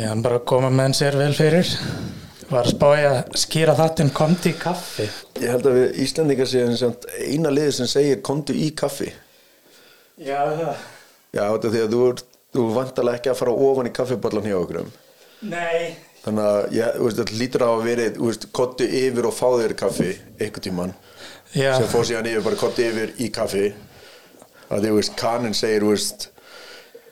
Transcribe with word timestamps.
síðan 0.00 0.22
bara 0.24 0.40
koma 0.48 0.70
menn 0.72 0.94
sér 0.96 1.16
vel 1.20 1.32
fyrir. 1.36 1.68
Var 2.50 2.64
að 2.64 2.72
spája 2.72 3.10
að 3.12 3.34
skýra 3.38 3.74
þáttinn 3.78 4.12
komdi 4.16 4.50
í 4.50 4.56
kaffi. 4.58 5.04
Ég 5.38 5.52
held 5.52 5.68
að 5.68 5.76
við 5.76 5.98
Íslandingar 6.02 6.48
séum 6.50 6.94
eina 7.20 7.52
liði 7.52 7.74
sem 7.76 7.90
segir 7.90 8.22
kontu 8.26 8.56
í 8.56 8.70
kaffi. 8.74 9.10
Já, 10.18 10.40
það 10.48 10.72
Já, 11.30 11.44
þetta 11.44 11.68
er 11.68 11.74
því 11.74 11.82
að 11.84 11.92
þú, 11.94 12.06
þú 12.56 12.64
vantarlega 12.74 13.20
ekki 13.20 13.30
að 13.30 13.38
fara 13.38 13.52
ofan 13.68 13.86
í 13.86 13.92
kaffiballan 13.94 14.48
hjá 14.50 14.56
okkur 14.58 14.80
Nei. 15.40 15.94
Þannig 16.24 16.44
að 16.44 16.58
þú 16.96 17.04
veist, 17.04 17.20
þetta 17.20 17.38
lítur 17.38 17.62
á 17.64 17.70
að 17.70 17.86
verið 17.86 18.18
kottu 18.52 18.88
yfir 18.88 19.28
og 19.28 19.36
fá 19.36 19.46
þér 19.60 19.76
kaffi 19.78 20.10
einhvern 20.40 20.64
tímann. 20.66 20.98
Já, 21.54 21.70
sem 21.78 21.88
fór 21.88 22.04
síðan 22.08 22.28
yfir 22.32 22.44
bara 22.48 22.60
kottu 22.60 22.84
yfir 22.88 23.14
í 23.20 23.30
kaffi. 23.32 23.70
Að 24.68 24.84
því, 24.84 24.92
veist, 24.98 25.14
kannin 25.20 25.56
segir 25.56 25.86
veist, 25.86 26.28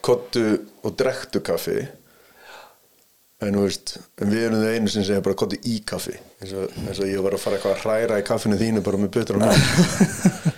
kottu 0.00 0.58
og 0.82 0.94
drektu 0.98 1.40
kaffi. 1.40 1.86
En 3.42 3.58
veist 3.60 3.98
en 4.20 4.30
við 4.30 4.46
erum 4.46 4.62
þau 4.62 4.74
einu 4.74 4.88
sem 4.88 5.04
segja 5.04 5.20
bara 5.20 5.36
kottu 5.36 5.58
í 5.68 5.82
kaffi 5.84 6.14
eins 6.40 6.52
og, 6.56 6.70
eins 6.86 7.00
og 7.00 7.10
ég 7.10 7.20
var 7.20 7.34
að 7.36 7.42
fara 7.42 7.58
eitthvað 7.58 7.74
að 7.74 7.82
hræra 7.82 8.20
í 8.20 8.24
kaffinu 8.24 8.56
þínu 8.56 8.82
bara 8.82 9.00
með 9.02 9.10
butur 9.12 9.36
og 9.36 9.42
mjög 9.44 10.54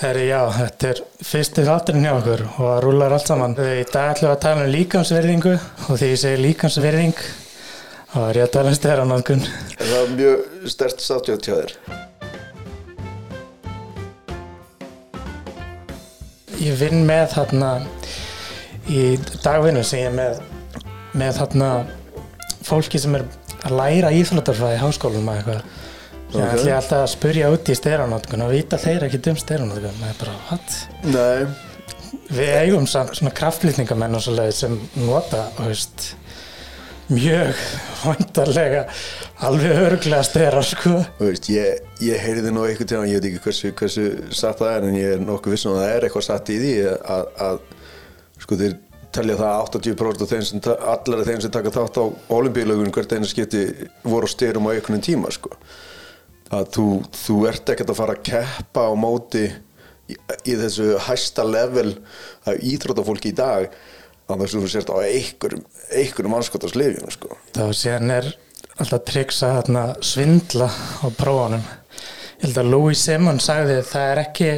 herri 0.00 0.24
já, 0.30 0.40
þetta 0.56 0.88
er 0.88 1.02
fyrsti 1.20 1.66
þátturinn 1.68 2.06
hjá 2.08 2.14
okkur 2.14 2.46
og 2.46 2.62
það 2.62 2.80
rúlar 2.86 3.14
allt 3.14 3.28
saman. 3.28 3.58
Í 3.60 3.84
dag 3.92 4.14
ætlum 4.14 4.30
við 4.30 4.32
að 4.32 4.42
tala 4.46 4.64
um 4.64 4.72
líkansverðingu 4.72 5.54
og 5.58 6.00
því 6.00 6.10
ég 6.14 6.22
segi 6.24 6.42
líkansverðing 6.46 7.22
þá 8.14 8.18
er 8.24 8.40
ég 8.40 8.48
að 8.48 8.56
tala 8.56 8.72
um 8.72 8.80
steranáðgun 8.80 9.44
en 9.44 9.84
það 9.84 10.00
er 10.00 10.12
mjög 10.16 10.68
stert 10.70 11.02
sáttjótt 11.02 11.48
hjá 11.50 11.56
þér 11.60 12.03
Ég 16.64 16.76
vinn 16.80 17.04
með 17.08 17.26
þarna 17.34 17.70
í 18.88 19.02
dagvinnu 19.44 19.84
sem 19.84 20.02
ég 20.02 20.10
er 20.10 20.16
með 20.16 20.42
með 21.14 21.36
þarna 21.38 21.70
fólki 22.64 22.98
sem 23.00 23.14
er 23.18 23.26
að 23.64 23.76
læra 23.78 24.12
íþróttarfræði 24.14 24.78
í 24.78 24.82
háskólum 24.82 25.28
og 25.30 25.36
eitthvað 25.38 25.60
okay. 26.34 26.48
ætla 26.48 26.70
ég 26.70 26.78
alltaf 26.78 27.04
að 27.04 27.12
spurja 27.12 27.52
út 27.54 27.70
í 27.70 27.76
steranátkun 27.78 28.44
og 28.46 28.52
vita 28.54 28.80
þeir 28.80 29.06
ekki 29.06 29.22
um 29.30 29.38
steranátkun 29.40 30.00
það 30.00 30.10
er 30.10 30.18
bara? 30.22 30.58
Nei, 31.14 31.70
Við 32.34 32.50
eigum 32.56 32.86
samt 32.88 33.18
svona 33.18 33.34
kraftflýtningamenn 33.36 34.16
og 34.16 34.22
svo 34.24 34.34
leið 34.38 34.52
sem 34.56 34.76
nota 35.04 35.48
þú 35.58 35.68
veist, 35.68 36.06
mjög 37.10 37.58
vandarlega 38.04 38.84
alveg 39.44 39.82
örglega 39.84 40.22
stera 40.24 40.62
sko. 40.64 40.96
Þú 41.18 41.28
veist, 41.28 41.48
ég, 41.52 41.84
ég 42.04 42.22
heyrði 42.22 42.52
nú 42.54 42.64
eitthvað 42.64 42.90
til 42.90 42.98
hann, 43.00 43.10
ég 43.10 43.20
veit 43.20 43.28
ekki 43.30 43.44
hversu, 43.44 43.72
hversu 43.76 44.06
satt 44.34 44.62
það 44.62 44.72
er 44.72 44.88
en 44.88 44.98
ég 44.98 45.14
er 45.16 45.24
nokkuð 45.24 45.56
vissum 45.56 45.74
að 45.74 45.82
það 45.82 45.94
er 45.94 46.06
eitthvað 46.08 46.26
satt 46.28 46.52
í 46.54 46.58
því 46.62 46.74
að, 46.88 47.30
að 47.48 47.62
sko 48.44 48.60
þeir 48.60 48.76
telja 49.14 49.36
það 49.38 49.50
að 49.50 49.66
80% 49.68 50.24
af 50.24 50.32
þeim 50.32 50.46
sem, 50.48 50.62
allar 50.94 51.22
af 51.22 51.28
þeim 51.28 51.42
sem 51.44 51.54
taka 51.54 51.74
þátt 51.74 52.00
á 52.00 52.04
olimpíulögun 52.34 52.94
hvert 52.94 53.12
einu 53.14 53.28
skipti 53.30 53.64
voru 54.02 54.30
styrum 54.30 54.66
á 54.66 54.74
einhvern 54.74 55.04
tíma 55.04 55.30
sko. 55.34 55.52
Að 56.54 56.70
þú, 56.76 56.86
þú 57.14 57.36
ert 57.50 57.70
ekkert 57.72 57.92
að 57.92 58.00
fara 58.00 58.16
að 58.16 58.24
keppa 58.30 58.88
á 58.90 58.92
móti 58.98 59.44
í, 60.10 60.16
í 60.16 60.56
þessu 60.60 60.94
hæsta 61.06 61.46
level 61.46 61.94
af 62.48 62.64
íþróttafólki 62.72 63.32
í 63.32 63.38
dag 63.38 63.68
að 64.28 64.44
þess 64.44 64.56
að 64.56 64.64
þú 64.64 64.70
sért 64.72 64.92
á 64.92 64.96
einhverjum 65.04 65.64
einhverjum 65.92 66.36
anskotast 66.38 66.78
lifjum 66.78 67.12
sko. 67.12 67.36
Þá 67.56 67.64
síðan 67.76 68.12
er 68.14 68.30
alltaf 68.80 69.04
tricks 69.08 69.42
að 69.44 69.56
þarna 69.58 69.84
svindla 70.04 70.68
á 70.70 71.06
prófunum. 71.18 71.66
Ég 72.40 72.46
held 72.48 72.60
að 72.60 72.70
Louis 72.72 73.04
Simmons 73.04 73.48
sagði 73.48 73.78
það 73.88 74.08
er 74.10 74.22
ekki 74.24 74.50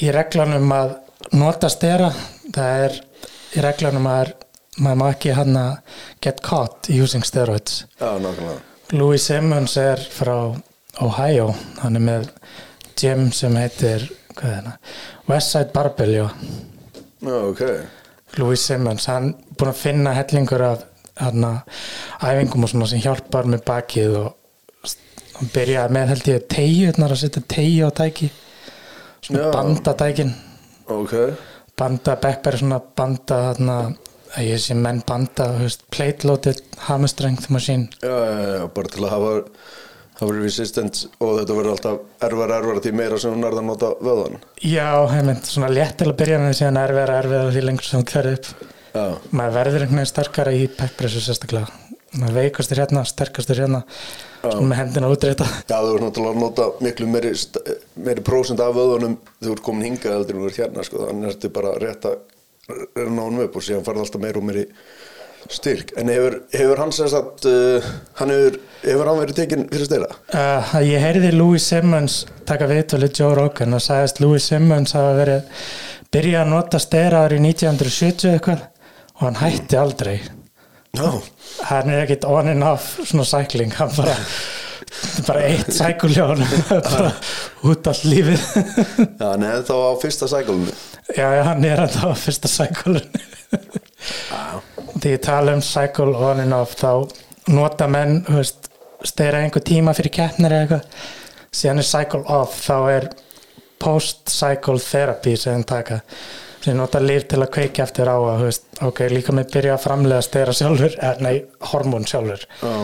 í 0.00 0.12
reglunum 0.14 0.72
að 0.74 0.94
nota 1.36 1.70
stera 1.72 2.10
það 2.54 2.86
er 2.86 2.96
í 3.58 3.66
reglunum 3.66 4.08
að 4.10 4.32
maður 4.80 4.98
má 5.02 5.06
ekki 5.10 5.36
hann 5.36 5.60
að 5.60 6.00
get 6.24 6.40
caught 6.46 6.88
using 6.94 7.26
steroids. 7.26 7.84
Já, 8.00 8.16
Louis 8.94 9.22
Simmons 9.22 9.76
er 9.78 10.00
frá 10.10 10.54
Ohio. 11.02 11.50
Hann 11.82 11.98
er 11.98 12.02
með 12.06 12.30
gym 12.98 13.30
sem 13.34 13.54
heitir? 13.58 14.08
Westside 15.28 15.74
Barbell. 15.74 16.14
Já, 17.20 17.34
ok 17.50 17.64
Louis 18.38 18.62
Simmons, 18.62 19.08
hann 19.10 19.32
er 19.34 19.56
búinn 19.58 19.72
að 19.72 19.80
finna 19.80 20.12
hellingur 20.14 20.62
af 20.62 20.84
hana, 21.20 21.54
æfingum 22.22 22.64
og 22.64 22.70
svona 22.72 22.86
sem 22.90 23.02
hjálpar 23.02 23.48
með 23.50 23.64
bakið 23.66 24.14
og 24.20 24.94
hann 25.38 25.50
byrjaði 25.54 25.96
með 25.96 26.12
held 26.14 26.30
ég 26.30 26.46
tegju, 26.52 26.92
að 26.94 27.18
setja 27.24 27.42
tegju 27.56 27.88
á 27.88 27.90
tæki. 28.02 28.30
Svona 29.20 29.42
Já. 29.42 29.50
bandatækin 29.56 30.32
Ok. 30.90 31.12
Banda, 31.78 32.16
backberry 32.20 32.60
svona 32.60 32.80
banda 32.96 33.36
þarna, 33.48 33.76
að 34.36 34.48
ég 34.48 34.62
sé 34.62 34.74
menn 34.76 35.02
banda 35.06 35.46
plate 35.90 36.26
loaded 36.28 36.62
hammer 36.86 37.08
strength 37.08 37.50
machine. 37.50 37.88
Já, 38.02 38.66
bara 38.74 38.90
til 38.90 39.04
að 39.06 39.14
hafa 39.14 39.30
hafa 40.20 40.36
resistent 40.36 41.02
og 41.18 41.34
þetta 41.40 41.58
verður 41.58 41.74
alltaf 41.74 42.24
erfara 42.28 42.58
erfara 42.60 42.84
því 42.84 42.94
meira 43.00 43.20
sem 43.20 43.34
hún 43.34 43.44
nærða 43.44 43.62
að 43.62 43.68
nota 43.70 43.92
vöðan 44.00 44.40
já, 44.62 44.88
heimind, 45.12 45.44
svona 45.48 45.70
létt 45.72 45.98
til 46.00 46.10
að 46.10 46.18
byrja 46.22 46.40
með 46.42 46.56
síðan 46.60 46.80
erfið 46.84 47.14
erfið 47.18 47.52
því 47.56 47.66
lengur 47.66 47.88
sem 47.88 48.02
þú 48.02 48.10
kverði 48.12 48.34
upp. 48.38 48.50
Já, 48.90 49.04
maður 49.30 49.56
verður 49.60 49.84
einhvern 49.84 50.00
veginn 50.00 50.10
sterkara 50.10 50.52
í 50.56 50.64
backpressu 50.74 51.22
sérstaklega. 51.22 51.78
Maður 52.18 52.40
veikastur 52.40 52.80
hérna, 52.82 53.04
sterkastur 53.06 53.60
hérna 53.62 53.84
svona 54.40 54.70
með 54.70 54.80
hendina 54.80 55.10
útreita 55.12 55.46
já 55.68 55.76
þú 55.76 55.94
ert 55.94 56.04
náttúrulega 56.04 56.32
að 56.32 56.40
nota 56.40 56.66
miklu 56.84 57.08
meiri, 57.10 57.32
meiri 58.00 58.24
prósent 58.24 58.62
af 58.64 58.72
vöðunum 58.76 59.16
þú 59.40 59.54
ert 59.54 59.64
komin 59.66 59.88
hingað 59.90 60.26
þú 60.30 60.46
ert 60.48 60.60
hérna 60.62 60.84
sko, 60.86 61.04
þannig 61.08 61.34
ertu 61.34 61.52
bara 61.52 61.74
rétt 61.80 62.08
að 62.08 62.18
reyna 62.96 63.20
á 63.20 63.26
hann 63.26 63.42
upp 63.44 63.58
og 63.58 63.66
síðan 63.66 63.86
farið 63.86 64.04
alltaf 64.06 64.24
meiri 64.24 64.40
og 64.40 64.46
meiri 64.48 64.64
styrk. 65.48 65.92
En 65.98 66.10
hefur, 66.12 66.40
hefur 66.54 66.82
hann 66.82 66.92
sem 66.94 67.08
sagt 67.10 67.46
uh, 67.48 67.86
hann 68.20 68.32
hefur, 68.34 68.58
hefur 68.84 69.10
hann 69.10 69.20
verið 69.22 69.38
tekinn 69.40 69.68
fyrir 69.72 69.88
styrra? 69.88 70.10
uh, 70.34 70.74
ég 70.84 71.02
heyrði 71.04 71.32
Louis 71.36 71.64
Simmons 71.72 72.20
taka 72.48 72.68
viðtölu 72.70 73.10
Joe 73.14 73.34
Rogan 73.38 73.76
og 73.78 73.84
sagðist 73.84 74.20
Louis 74.22 74.46
Simmons 74.52 74.94
hafa 74.96 75.14
verið 75.18 75.64
byrjað 76.14 76.44
að 76.44 76.52
nota 76.54 76.82
steraður 76.82 77.36
í 77.36 77.42
1970 77.48 78.34
eitthvað 78.34 78.66
og 79.16 79.26
hann 79.26 79.40
hætti 79.40 79.78
aldrei. 79.78 80.16
Já, 80.96 81.10
hann 81.68 81.92
er 81.92 82.02
ekkit 82.04 82.24
on 82.26 82.50
and 82.50 82.66
off 82.66 82.96
svona 83.06 83.26
cycling, 83.28 83.70
hann 83.78 83.92
bara 83.94 84.16
bara 85.26 85.44
eitt 85.46 85.70
hann 85.78 86.40
bara 86.90 87.12
út 87.68 87.86
allt 87.86 88.06
lífið. 88.10 88.42
Já 89.20 89.26
hann 89.28 89.44
hefði 89.46 89.66
þá 89.68 89.76
á 89.86 89.92
fyrsta 90.02 90.28
sækulunni 90.32 90.74
já, 91.14 91.26
já, 91.36 91.42
hann 91.46 91.64
er 91.66 91.82
að 91.84 91.94
það 91.94 92.10
á 92.10 92.16
fyrsta 92.24 92.50
cycle 92.50 93.02
þegar 95.00 95.16
ég 95.16 95.24
tala 95.24 95.56
um 95.56 95.64
cycle 95.64 96.12
on 96.16 96.42
and 96.44 96.56
off 96.56 96.76
þá 96.78 96.92
nota 97.50 97.88
menn 97.90 98.20
steyra 99.06 99.40
einhver 99.44 99.64
tíma 99.64 99.94
fyrir 99.96 100.12
keppnir 100.14 100.52
eða 100.52 100.66
eitthvað. 100.66 101.02
Síðan 101.50 101.82
er 101.82 101.88
cycle 101.88 102.22
off 102.30 102.60
þá 102.62 102.76
er 102.92 103.08
post-cycle 103.80 104.78
therapy 104.84 105.34
sem 105.40 105.64
taka. 105.64 106.00
Sem 106.60 106.76
nota 106.76 107.00
líf 107.00 107.24
til 107.28 107.40
að 107.40 107.52
kveikja 107.54 107.86
eftir 107.86 108.10
á 108.12 108.16
að 108.20 108.44
veist, 108.44 108.66
ok, 108.84 109.06
líka 109.08 109.32
með 109.32 109.54
byrja 109.54 109.76
að 109.78 109.84
framlega 109.86 110.26
steyra 110.26 110.52
sjálfur, 110.56 110.96
eh, 111.00 111.22
nei, 111.24 111.34
hormón 111.70 112.04
sjálfur. 112.04 112.44
Já, 112.60 112.74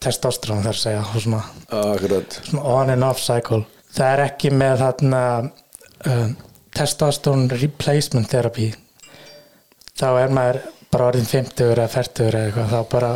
testosterón 0.00 0.64
þar 0.64 0.78
að 0.78 0.80
segja 0.80 1.02
svona, 1.12 1.42
akkurat. 1.68 2.38
svona 2.48 2.64
on 2.72 2.94
and 2.94 3.04
off 3.04 3.20
cycle. 3.20 3.66
Það 3.92 4.12
er 4.12 4.22
ekki 4.24 4.52
með 4.52 4.80
þarna 4.84 5.22
uh, 5.44 6.26
testosterone 6.76 7.60
replacement 7.60 8.28
therapy. 8.32 8.70
Þá 9.96 10.08
er 10.22 10.34
maður 10.36 10.60
bara 10.96 11.10
orðin 11.12 11.28
50 11.28 11.72
eða 11.76 11.86
40 11.92 12.28
eða 12.32 12.44
eitthvað 12.48 12.72
þá 12.74 12.78
bara 12.96 13.14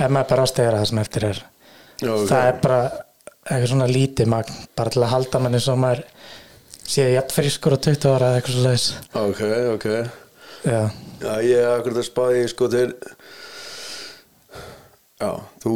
er 0.00 0.12
maður 0.14 0.30
bara 0.32 0.44
að 0.46 0.52
steyra 0.54 0.80
það 0.80 0.90
sem 0.94 1.00
eftir 1.02 1.26
er. 1.28 1.40
Já, 2.00 2.12
það 2.30 2.46
er 2.46 2.60
bara 2.64 2.80
eitthvað 3.50 3.70
svona 3.74 3.88
lítið 3.90 4.30
magn 4.30 4.58
bara 4.78 4.92
til 4.94 5.02
að 5.04 5.12
halda 5.14 5.40
manni 5.42 5.60
svo 5.60 5.74
maður 5.80 6.04
séð 6.90 7.12
jætt 7.16 7.34
frískur 7.34 7.76
á 7.76 7.78
20 7.84 8.08
ára 8.14 8.30
eða 8.30 8.40
eitthvað 8.40 8.56
svo 8.56 8.64
leiðis 8.66 8.86
Ok, 9.20 9.42
ok. 9.74 9.86
Já, 10.60 10.80
Já, 11.20 11.32
ég 11.44 11.56
er 11.60 11.70
akkurat 11.74 12.00
að 12.00 12.06
spáði 12.08 12.42
sko 12.52 12.68
til 12.72 12.86
Já, 15.20 15.30
þú 15.60 15.74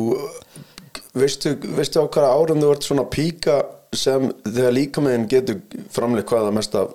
veistu, 1.18 1.54
veistu 1.76 2.00
á 2.00 2.06
hvaða 2.08 2.32
árum 2.32 2.62
þú 2.62 2.70
ert 2.74 2.86
svona 2.88 3.06
píka 3.12 3.58
sem 3.94 4.30
þegar 4.46 4.74
líkamegin 4.78 5.26
getur 5.30 5.60
framleitt 5.94 6.28
hvaða 6.30 6.52
mest 6.56 6.74
af, 6.80 6.94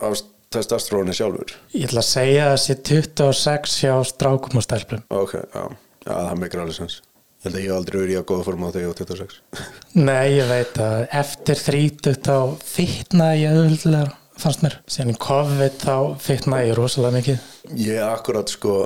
af 0.00 0.16
testosteróni 0.54 1.16
sjálfur? 1.16 1.56
Ég 1.74 1.88
ætla 1.88 2.02
að 2.02 2.10
segja 2.10 2.44
að 2.46 2.54
það 2.54 2.62
sé 2.64 2.76
26 2.90 3.74
hjá 3.82 3.94
strákum 4.10 4.60
og 4.60 4.64
stelpum. 4.66 5.04
Ok, 5.14 5.34
já, 5.40 5.64
já 6.06 6.14
það 6.14 6.40
mikil 6.42 6.62
alveg 6.64 6.78
sens. 6.78 7.00
Ég 7.44 7.50
held 7.50 7.58
að 7.58 7.64
ég 7.66 7.76
aldrei 7.76 7.96
verið 8.00 8.14
í 8.14 8.18
að 8.18 8.28
góða 8.30 8.44
form 8.46 8.62
á 8.64 8.68
þegar 8.72 8.84
ég 8.84 8.92
á 8.94 9.00
26 9.02 9.40
Nei, 10.08 10.28
ég 10.32 10.46
veit 10.48 10.78
að 10.80 11.00
eftir 11.20 11.58
30 11.60 12.20
þá 12.24 12.36
fitnaði 12.64 13.42
ég 13.42 13.58
auðvitað 13.58 14.14
fannst 14.40 14.64
mér. 14.64 14.76
Síðan 14.90 15.12
í 15.12 15.16
COVID 15.20 15.76
þá 15.82 15.96
fitnaði 16.24 16.70
ég 16.70 16.78
rosalega 16.78 17.18
mikið. 17.18 17.48
Ég 17.84 18.00
akkurat 18.06 18.50
sko 18.50 18.78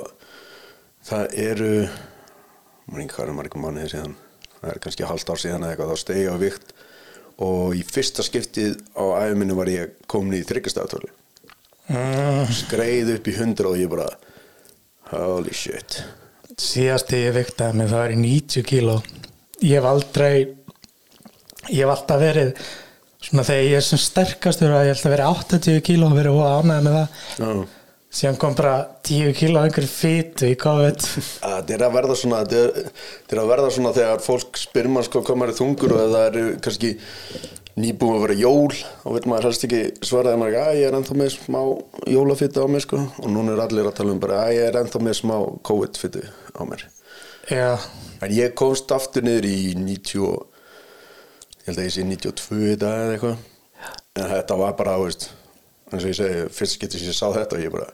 það 1.09 1.39
eru 1.45 1.71
maður 2.89 3.29
er 3.29 3.37
margum 3.37 3.65
mánuðið 3.65 3.95
síðan 3.95 4.19
það 4.59 4.73
er 4.73 4.83
kannski 4.83 5.07
halvt 5.07 5.31
ár 5.31 5.41
síðan 5.45 5.65
eða 5.65 5.77
eitthvað 5.77 5.93
þá 5.93 6.03
stegi 6.03 6.27
á 6.27 6.37
vikt. 6.43 6.75
Og 7.47 7.79
í 7.79 7.85
fyrsta 7.87 8.25
skiptið 8.27 8.81
á 8.99 9.05
æfuminu 9.23 9.55
var 9.55 9.71
ég 9.71 9.95
komin 10.11 10.41
í 10.41 10.43
þryggastaftölu 10.47 11.13
skreið 11.89 13.15
upp 13.17 13.29
í 13.31 13.35
100 13.37 13.69
og 13.69 13.79
ég 13.81 13.89
bara 13.93 14.09
holy 15.13 15.55
shit. 15.57 16.03
Síðast 16.59 17.09
þegar 17.09 17.25
ég 17.25 17.37
viktaði 17.39 17.79
mig 17.79 17.89
það 17.89 18.03
var 18.03 18.13
í 18.13 18.21
90 18.21 18.67
kíló. 18.69 18.99
Ég 19.63 19.79
hef 19.79 19.89
aldrei 19.89 20.35
ég 21.69 21.83
hef 21.83 21.93
alltaf 21.95 22.21
verið 22.23 22.53
svona 23.23 23.45
þegar 23.47 23.67
ég 23.67 23.81
er 23.81 23.87
sem 23.87 24.01
sterkastur 24.03 24.75
að 24.75 24.87
ég 24.89 24.93
hef 24.93 25.01
alltaf 25.01 25.15
verið 25.15 25.33
80 25.33 25.83
kíló 25.89 26.09
og 26.11 26.17
verið 26.19 26.41
ánægð 26.45 26.87
með 26.89 26.97
það. 26.99 27.09
Já. 27.39 27.53
síðan 28.19 28.39
kom 28.41 28.55
bara 28.57 28.75
10 29.05 29.35
kíló 29.37 29.63
einhverju 29.63 29.91
fýtu 29.93 30.49
í 30.49 30.59
COVID. 30.61 31.09
Það 31.43 31.73
er 31.75 31.85
að 31.85 31.97
verða 31.99 32.15
svona 32.17 32.43
þetta 32.45 32.63
er, 32.63 32.93
er 33.29 33.43
að 33.43 33.51
verða 33.53 33.73
svona 33.75 33.95
þegar 33.97 34.23
fólk 34.25 34.61
spyr 34.61 34.89
mann 34.93 35.05
sko 35.07 35.25
maður 35.29 35.53
er 35.53 35.59
þungur 35.59 35.95
og 35.97 36.15
það 36.15 36.29
eru 36.31 36.45
kannski 36.65 36.95
nýbúin 37.81 38.17
að 38.19 38.23
vera 38.27 38.37
jól 38.41 38.75
og 39.05 39.15
veit 39.15 39.27
maður 39.31 39.49
helst 39.49 39.65
ekki 39.69 39.81
svaraði 40.07 40.41
maður 40.41 40.57
ekki 40.59 40.63
að 40.69 40.79
ég 40.81 40.89
er 40.89 40.97
ennþá 40.99 41.17
með 41.21 41.31
smá 41.35 41.61
jólafitu 42.13 42.65
á 42.65 42.67
mér 42.69 42.85
sko. 42.85 43.01
Og 43.23 43.29
núna 43.33 43.55
er 43.55 43.63
allir 43.65 43.89
að 43.89 43.97
tala 44.01 44.15
um 44.15 44.21
bara 44.23 44.43
að 44.45 44.55
ég 44.59 44.69
er 44.69 44.79
ennþá 44.83 45.03
með 45.07 45.19
smá 45.21 45.35
COVID-fitu 45.69 46.23
á 46.59 46.63
mér. 46.69 46.85
Já, 47.49 47.71
en 48.23 48.35
ég 48.37 48.55
komst 48.59 48.93
aftur 48.93 49.25
niður 49.25 49.49
í 49.49 49.59
90 49.79 50.25
og- 50.29 50.47
ég 51.63 51.71
held 51.71 51.79
að 51.79 51.89
ég 51.89 51.95
sé 51.97 52.05
92 52.05 52.73
í 52.75 52.77
dag 52.77 52.99
eða 53.05 53.17
eitthvað. 53.17 53.37
En 54.19 54.31
þetta 54.35 54.59
var 54.59 54.73
bara, 54.77 54.99
veist 54.99 55.31
eins 55.93 56.05
og 56.05 56.11
ég 56.11 56.19
segi, 56.19 56.49
fyrst 56.53 56.81
getur 56.83 57.01
ég 57.01 57.15
sá 57.17 57.33
þetta 57.33 57.57
og 57.57 57.63
ég 57.65 57.73
bara 57.73 57.89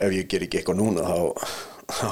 ef 0.00 0.12
ég 0.12 0.28
ger 0.28 0.40
ekki 0.44 0.60
eitthvað 0.60 0.80
núna 0.80 1.04
þá 1.04 1.46
þá, 1.94 2.10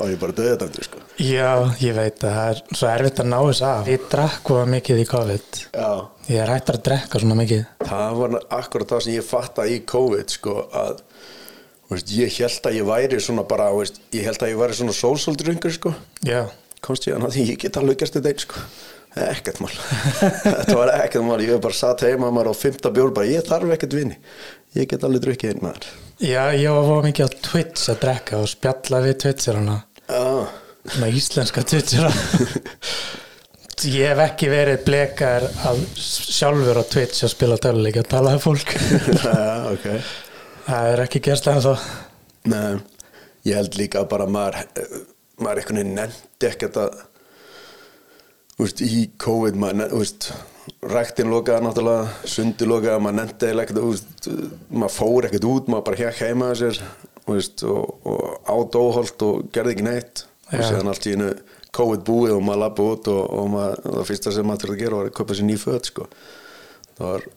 er 0.00 0.12
ég 0.12 0.20
bara 0.20 0.34
döðadæmdur 0.36 0.86
sko. 0.86 1.00
Já, 1.20 1.50
ég 1.82 1.96
veit 1.96 2.24
að 2.24 2.36
það 2.36 2.52
er 2.52 2.62
svo 2.78 2.88
erfitt 2.90 3.22
að 3.22 3.28
ná 3.30 3.36
þess 3.38 3.62
af. 3.68 3.90
Ég 3.90 4.06
drakk 4.12 4.40
hvað 4.48 4.70
mikið 4.74 5.02
í 5.02 5.06
COVID. 5.10 5.60
Já. 5.74 5.90
ég 6.30 6.42
er 6.44 6.52
hættur 6.54 6.78
að 6.78 6.84
drekka 6.88 7.22
svona 7.22 7.38
mikið. 7.40 7.64
Það 7.90 8.20
var 8.20 8.36
akkurat 8.60 8.94
það 8.94 9.04
sem 9.06 9.16
ég 9.16 9.26
fatta 9.26 9.66
í 9.66 9.80
COVID 9.92 10.36
sko 10.36 10.56
að 10.82 11.02
veist, 11.90 12.14
ég 12.14 12.38
held 12.38 12.70
að 12.70 12.78
ég 12.78 12.88
væri 12.92 13.20
svona 13.24 13.46
bara 13.50 13.70
veist, 13.74 14.00
ég 14.14 14.28
held 14.28 14.44
að 14.46 14.52
ég 14.52 14.62
væri 14.62 14.78
svona 14.78 14.96
sólsóldröngur 15.00 15.76
sko. 15.76 15.94
Já, 16.26 16.44
komst 16.84 17.10
ég 17.10 17.18
að 17.18 17.34
því 17.34 17.46
ég 17.52 17.60
get 17.66 17.80
alveg 17.80 18.00
gert 18.02 18.18
þetta 18.18 18.32
einn 18.34 18.44
sko. 18.46 18.64
Ekkert 19.20 19.58
mál. 19.58 19.72
Þetta 20.44 20.76
var 20.78 20.92
ekkert 21.00 21.26
mál, 21.26 21.40
ég 21.42 21.56
hef 21.56 21.64
bara 21.64 21.74
satt 21.74 22.04
heima 22.06 22.28
maður 22.30 22.52
á 22.54 22.60
fymta 22.60 22.92
bjór 22.94 23.10
bara 23.10 23.26
ég 23.26 23.42
þarf 23.48 23.74
ekkert 23.74 23.96
vini. 23.98 24.20
Ég 24.78 24.86
get 24.86 25.02
alveg 25.02 25.24
drukkið 25.24 25.56
einn 25.56 25.64
maður 25.66 25.90
já, 26.20 26.42
ég 26.56 26.68
var 26.70 26.86
fóð 26.88 27.06
mikið 27.08 27.26
á 27.26 27.30
Twitch 27.46 27.90
að 27.92 28.00
drekka 28.04 28.40
og 28.40 28.50
spjalla 28.50 29.00
við 29.04 29.16
Twitcherana 29.24 29.76
já, 30.10 30.24
svona 30.84 31.10
íslenska 31.20 31.64
Twitchera. 31.66 32.12
Ég 33.80 34.10
hef 34.10 34.18
ekki 34.20 34.48
verið 34.52 34.82
blekar 34.84 35.46
að 35.64 35.78
sjálfur 35.96 36.76
á 36.76 36.84
Twitch 36.84 37.24
að 37.24 37.30
spila 37.32 37.56
töluleik 37.56 37.96
að 37.96 38.10
tala 38.12 38.34
um 38.36 38.42
fólk. 38.42 38.74
Já, 38.76 39.70
ok. 39.70 39.86
Það 40.66 40.88
er 40.90 41.02
ekki 41.06 41.22
gerst 41.24 41.48
en 41.48 41.62
þá 41.64 41.70
Nei, 42.50 42.80
ég 43.48 43.56
held 43.56 43.78
líka 43.80 44.02
bara 44.08 44.26
að 44.28 44.34
maður 44.36 44.58
maður 45.40 45.62
einhvern 45.62 45.80
veginn 45.80 45.96
nefndi 45.96 46.48
ekkert 46.50 46.76
að 46.80 47.00
veist, 48.60 48.82
í 48.84 49.04
COVID 49.20 49.58
maður, 49.60 49.94
veist, 50.00 50.30
ræktin 50.92 51.30
lokaði 51.32 51.66
náttúrulega, 51.66 52.08
sundi 52.28 52.68
lokaði 52.68 53.04
maður 53.04 53.18
nefndi 53.20 53.48
eiginlega 53.48 53.68
ekkert, 53.68 54.28
maður 54.70 54.96
fór 54.96 55.28
ekkert 55.28 55.48
út, 55.50 55.70
maður 55.70 55.86
bara 55.88 56.02
hjekk 56.02 56.22
heima 56.26 56.50
að 56.52 56.60
sér 56.62 56.82
veist, 57.30 57.64
og, 57.64 58.06
og 58.08 58.50
át 58.50 58.78
óholt 58.80 59.26
og 59.26 59.48
gerði 59.54 59.76
ekki 59.76 59.86
neitt 59.86 60.24
og 60.50 60.58
Já. 60.58 60.66
síðan 60.68 60.92
allt 60.92 61.08
í 61.08 61.16
einu 61.16 61.32
COVID 61.76 62.06
búið 62.06 62.32
og 62.34 62.46
maður 62.46 62.62
lappa 62.64 62.86
út 62.94 63.10
og, 63.12 63.20
og 63.40 63.50
maður, 63.52 63.82
og 63.84 63.98
það 63.98 64.08
fyrsta 64.08 64.32
sem 64.34 64.48
maður 64.48 64.64
þurfti 64.64 64.76
að 64.78 64.84
gera 64.84 65.00
var 65.00 65.10
að 65.10 65.18
kaupa 65.20 65.36
sér 65.38 65.46
ný 65.46 65.58
föt 65.60 65.90
sko. 65.92 66.08
það 66.96 67.04
var 67.06 67.28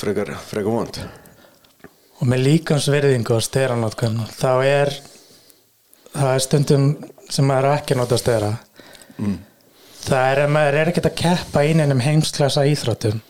frekar, 0.00 0.32
frekar 0.48 0.78
vond 0.78 1.02
og 2.20 2.28
með 2.28 2.44
líkansverðingu 2.46 3.36
og 3.36 3.44
steranótkun 3.44 4.18
þá 4.32 4.50
er 4.64 4.94
það 6.14 6.32
er 6.32 6.44
stundum 6.44 6.88
sem 7.30 7.46
maður 7.46 7.74
ekki 7.76 7.96
að 7.96 8.02
nota 8.02 8.18
stera 8.20 8.50
mm. 9.18 9.38
Það 10.06 10.30
er 10.32 10.42
að 10.44 10.54
maður 10.56 10.78
er 10.80 10.90
ekkert 10.92 11.10
að 11.10 11.18
keppa 11.20 11.64
í 11.66 11.74
einum 11.76 12.02
heimsklasa 12.04 12.64
íþróttum 12.70 13.20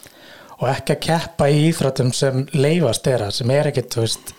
og 0.61 0.67
ekki 0.70 0.96
að 0.96 1.05
keppa 1.06 1.49
í 1.50 1.61
íþróttum 1.70 2.12
sem 2.17 2.46
leifa 2.56 2.93
stera 2.96 3.31
sem 3.34 3.50
er 3.55 3.70
ekkert, 3.70 4.34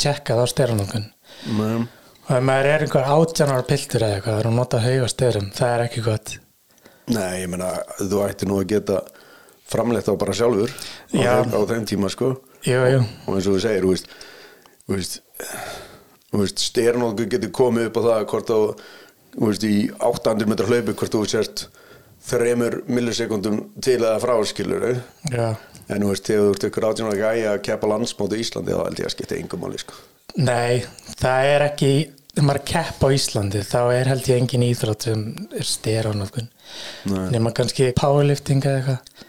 tjekkað 0.00 0.42
á 0.42 0.46
steranótkun 0.50 1.10
Men, 1.58 1.86
og 2.26 2.32
ef 2.36 2.44
maður 2.46 2.70
er 2.70 2.84
einhver 2.86 3.10
átjánar 3.16 3.66
piltur 3.68 4.04
eða 4.06 4.18
eitthvað 4.18 4.48
og 4.48 4.56
nota 4.56 4.80
hauga 4.84 5.08
sterum, 5.10 5.50
það 5.52 5.72
er 5.74 5.82
ekki 5.88 6.04
gott. 6.06 6.36
Nei, 7.12 7.42
ég 7.42 7.50
meina, 7.52 7.72
þú 8.00 8.22
ætti 8.24 8.48
nú 8.48 8.60
að 8.62 8.70
geta 8.70 9.00
framleitt 9.68 10.08
á 10.08 10.14
bara 10.16 10.36
sjálfur 10.36 10.72
Já. 11.12 11.42
á 11.44 11.60
þeim 11.68 11.84
tíma, 11.88 12.08
sko. 12.12 12.30
Jú, 12.64 12.78
jú, 12.88 13.02
og 13.26 13.34
eins 13.36 13.48
og 13.50 13.58
þú 13.58 13.64
segir, 13.66 13.84
þú 13.84 13.92
veist 13.92 14.08
þú 14.84 14.98
veist, 14.98 15.18
veist 16.34 16.64
styrnóku 16.70 17.28
getur 17.30 17.52
komið 17.54 17.90
upp 17.90 18.00
á 18.00 18.02
það 18.08 18.26
hvort 18.32 18.52
á, 18.52 18.58
veist, 19.36 19.64
í 19.66 19.88
800 19.98 20.50
metra 20.50 20.68
hlaupi 20.68 20.94
hvort 20.94 21.14
þú 21.14 21.22
sért 21.30 21.66
þremur 22.24 22.80
millisekundum 22.88 23.60
til 23.84 23.98
eða 24.00 24.18
fráskilur 24.22 24.86
já. 25.30 25.54
En 25.92 26.00
þú 26.00 26.10
veist, 26.12 26.28
þegar 26.28 26.44
þú 26.44 26.52
ert 26.54 26.66
ykkur 26.70 26.86
átjónar 26.88 27.18
gæja 27.18 27.48
að 27.52 27.62
keppa 27.66 27.88
landsmóti 27.90 28.38
í 28.38 28.44
Íslandi, 28.44 28.72
þá 28.72 28.84
held 28.86 29.00
ég 29.02 29.08
að 29.08 29.12
skipta 29.12 29.36
yngum 29.36 29.60
máli, 29.60 29.80
sko. 29.82 29.98
Nei, 30.40 30.84
það 31.20 31.48
er 31.50 31.64
ekki 31.66 31.90
þegar 32.34 32.46
maður 32.48 32.60
að 32.62 32.70
keppa 32.70 33.10
á 33.10 33.14
Íslandi 33.14 33.64
þá 33.68 33.80
er 33.94 34.10
held 34.10 34.30
ég 34.30 34.40
engin 34.40 34.64
íþrótt 34.66 35.06
sem 35.06 35.24
er 35.54 35.68
steranótkun 35.68 36.48
Nei. 37.10 37.26
nema 37.34 37.52
kannski 37.54 37.90
powerlifting 37.98 38.64
eða 38.64 38.80
eitthvað. 38.80 39.26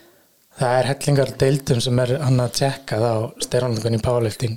Það 0.56 0.78
er 0.80 0.88
hellingar 0.88 1.34
deildum 1.42 1.82
sem 1.84 2.00
er 2.00 2.14
hann 2.24 2.40
að 2.40 2.54
tjekka 2.62 3.02
þá 3.02 3.44
steranótkun 3.44 3.98
í 3.98 4.02
powerlifting. 4.06 4.56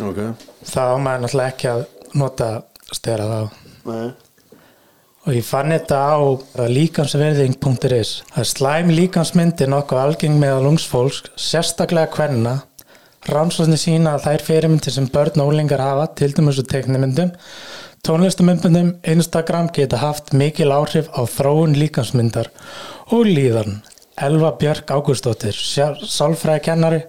Ok, 0.00 0.22
þá 0.64 0.80
á 0.80 0.96
maður 0.96 1.26
náttúrulega 1.26 1.52
ekki 1.52 1.70
að 1.74 1.84
nota 2.16 2.50
stera 2.96 3.28
þá. 3.28 3.60
Nei 3.92 4.08
og 5.28 5.34
ég 5.36 5.44
fann 5.44 5.74
þetta 5.74 5.98
á 6.08 6.16
líkansverðing.is 6.72 8.12
er 8.40 8.46
slæm 8.48 8.88
líkansmyndi 8.96 9.66
nokkuð 9.68 10.00
algeng 10.00 10.38
meðal 10.40 10.70
ungsfólks 10.70 11.26
sérstaklega 11.36 12.08
hvenna 12.16 12.54
rannsóknir 13.28 13.80
sína 13.82 14.14
að 14.16 14.24
þær 14.24 14.44
fyrirmyndir 14.46 14.94
sem 14.94 15.08
börn 15.12 15.42
og 15.44 15.52
ólingar 15.52 15.84
hafa 15.84 16.06
til 16.16 16.30
dæmis 16.32 16.62
og 16.62 16.70
teknimyndum 16.72 17.34
tónlistamyndum 18.08 18.94
Instagram 19.04 19.68
geta 19.76 20.00
haft 20.00 20.32
mikil 20.32 20.72
áhrif 20.72 21.10
á 21.12 21.20
þróun 21.28 21.76
líkansmyndar 21.76 22.48
og 23.12 23.28
líðan. 23.28 23.82
Elva 24.16 24.54
Björk 24.56 24.88
Ágústóttir 24.88 25.52
sálfræðikennari 25.52 27.02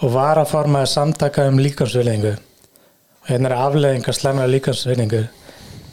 og 0.00 0.14
varaformaði 0.14 0.92
samtaka 0.94 1.48
um 1.50 1.58
líkansverðingu 1.58 2.36
og 2.36 3.28
hérna 3.28 3.50
er 3.50 3.58
afleðingar 3.58 4.16
slemra 4.16 4.46
líkansverðingu 4.46 5.26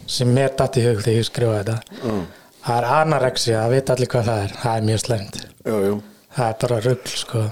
sem 0.08 0.30
mér 0.34 0.54
datt 0.58 0.78
í 0.80 0.86
hug 0.88 1.02
þegar 1.04 1.18
ég 1.20 1.28
skrifa 1.28 1.58
þetta. 1.62 1.78
Mm. 2.04 2.22
það 2.68 2.78
er 2.82 2.88
anorexia, 2.98 3.62
það 3.64 3.74
veit 3.76 3.90
allir 3.94 4.12
hvað 4.14 4.30
það 4.32 4.44
er. 4.46 4.56
Það 4.62 4.78
er 4.78 4.88
mjög 4.92 5.04
slemt, 5.04 5.40
Jú, 5.68 5.78
jú, 5.88 5.98
það 6.38 6.50
er 6.50 6.58
bara 6.64 6.80
rugl 6.88 7.14
sko. 7.24 7.44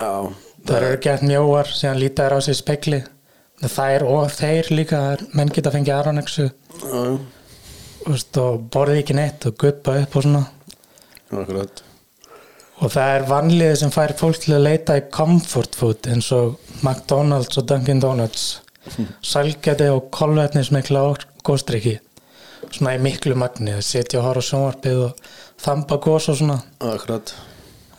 já 0.00 0.12
það 0.66 0.76
eru 0.82 0.98
gett 1.06 1.22
mjóar 1.22 1.68
síðan 1.70 2.00
líta 2.02 2.24
þær 2.26 2.34
á 2.36 2.38
í 2.42 2.54
spekli 2.58 2.98
það 3.62 3.92
er 3.96 4.04
og 4.04 4.30
þeir 4.34 4.70
líka 4.74 4.98
það 5.04 5.22
menn 5.38 5.52
geta 5.54 5.70
fengið 5.72 5.94
anorexu 6.00 6.48
og 8.06 8.66
borði 8.70 9.00
ekki 9.02 9.16
neitt 9.16 9.46
og 9.48 9.56
guppa 9.58 9.96
upp 10.02 10.16
og 10.18 10.26
svona. 10.26 10.42
Akkurat. 11.34 11.82
Og 12.84 12.92
það 12.92 13.12
er 13.16 13.24
vanliðið 13.30 13.78
sem 13.80 13.92
fær 13.94 14.12
fólk 14.18 14.38
til 14.42 14.54
að 14.58 14.66
leita 14.66 14.98
í 15.00 15.06
comfort 15.14 15.74
food 15.78 16.06
eins 16.12 16.28
og 16.36 16.58
McDonalds 16.82 17.56
og 17.58 17.66
Dunkin 17.70 18.02
Donuts. 18.02 18.44
Sælgæti 19.32 19.88
og 19.90 20.10
kolvetnismikla 20.14 21.02
góstriki 21.46 21.98
svona 22.72 22.96
í 22.96 23.02
miklu 23.02 23.36
magni 23.38 23.74
að 23.76 23.84
setja 23.86 24.20
og 24.20 24.26
horfa 24.28 24.42
á 24.42 24.48
sjónvarpið 24.48 25.02
og 25.04 25.28
þamba 25.62 25.98
gós 26.06 26.28
og 26.32 26.38
svona. 26.40 26.56
Akkurat. 26.84 27.32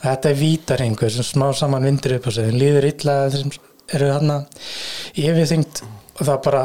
Þetta 0.02 0.30
er 0.30 0.38
vítaringur 0.42 1.14
sem 1.14 1.26
smá 1.26 1.48
saman 1.58 1.88
vindur 1.88 2.18
upp 2.18 2.30
á 2.30 2.32
sig. 2.34 2.50
Þeim 2.50 2.60
líður 2.62 2.90
illa 2.92 3.16
þeim 3.34 3.54
eru 3.98 4.12
þarna 4.12 4.38
yfirþyngt 5.16 5.84
og 5.88 6.22
það 6.22 6.42
bara 6.48 6.64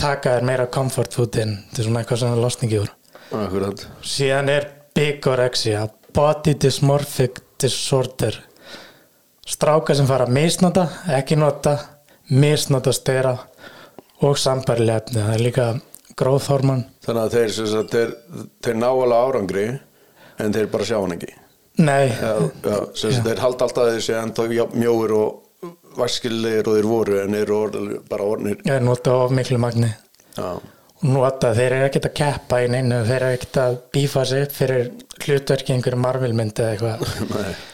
taka 0.00 0.36
þér 0.36 0.48
meira 0.50 0.68
comfort 0.72 1.16
food 1.16 1.40
inn. 1.42 1.56
Þetta 1.70 1.82
er 1.82 1.88
svona 1.88 2.02
eitthvað 2.02 2.22
sem 2.22 2.34
er 2.34 2.44
losningi 2.44 2.80
úr. 2.82 2.92
Akkurat. 3.34 3.86
Síðan 4.06 4.52
er 4.52 4.68
bigorexia 4.94 5.86
body 6.14 6.54
dysmorphic 6.62 7.40
disorder. 7.60 8.38
Stráka 9.44 9.96
sem 9.96 10.06
fara 10.08 10.28
að 10.28 10.36
misnota 10.38 10.86
ekki 11.18 11.36
nota, 11.36 11.74
misnota 12.30 12.94
stera 12.96 13.34
og 14.24 14.38
sambarilega 14.40 15.02
efni. 15.02 15.20
Það 15.20 15.34
er 15.34 15.42
líka 15.42 15.66
gróðhormon 16.18 16.84
Þannig 17.04 17.22
að 17.22 17.34
þeir, 17.36 17.54
sagt, 17.54 17.94
þeir, 17.94 18.12
þeir 18.64 18.78
ná 18.80 18.88
alveg 18.90 19.16
árangri 19.18 19.64
en 20.42 20.54
þeir 20.54 20.70
bara 20.72 20.86
sjá 20.88 20.98
hann 20.98 21.16
ekki. 21.16 21.32
Nei, 21.84 22.06
já, 22.10 22.34
já, 22.62 22.76
sem 22.94 23.16
sagt, 23.16 23.26
þeir 23.26 23.42
halda 23.42 23.66
alltaf 23.66 23.88
að 23.88 23.98
sé 24.06 24.14
ennþá 24.18 24.46
jafn 24.54 24.78
mjóir 24.78 25.16
og 25.18 25.72
vaskilegir 25.98 26.70
og 26.70 26.78
þeir 26.78 26.88
voru 26.90 27.18
en 27.22 27.36
þeir 27.36 27.52
eru 27.56 27.98
bara 28.10 28.30
orðnir. 28.30 28.62
Ég 28.66 28.82
nota 28.82 29.18
of 29.24 29.34
miklu 29.34 29.58
magni. 29.62 29.90
Já, 30.34 30.48
og 30.54 31.04
nota, 31.10 31.52
þeir 31.56 31.76
eru 31.78 31.88
ekkert 31.88 32.08
að 32.10 32.16
keppa 32.22 32.62
í 32.64 32.70
neinu, 32.72 33.02
þeir 33.06 33.20
eru 33.20 33.38
ekkert 33.38 33.60
að 33.64 33.78
bífa 33.94 34.24
sig 34.28 34.48
fyrir 34.54 34.90
hlutverki 35.24 35.74
einhverju 35.76 36.02
marvilmyndi 36.02 36.64
eða 36.64 36.96
eitthvað 36.96 37.62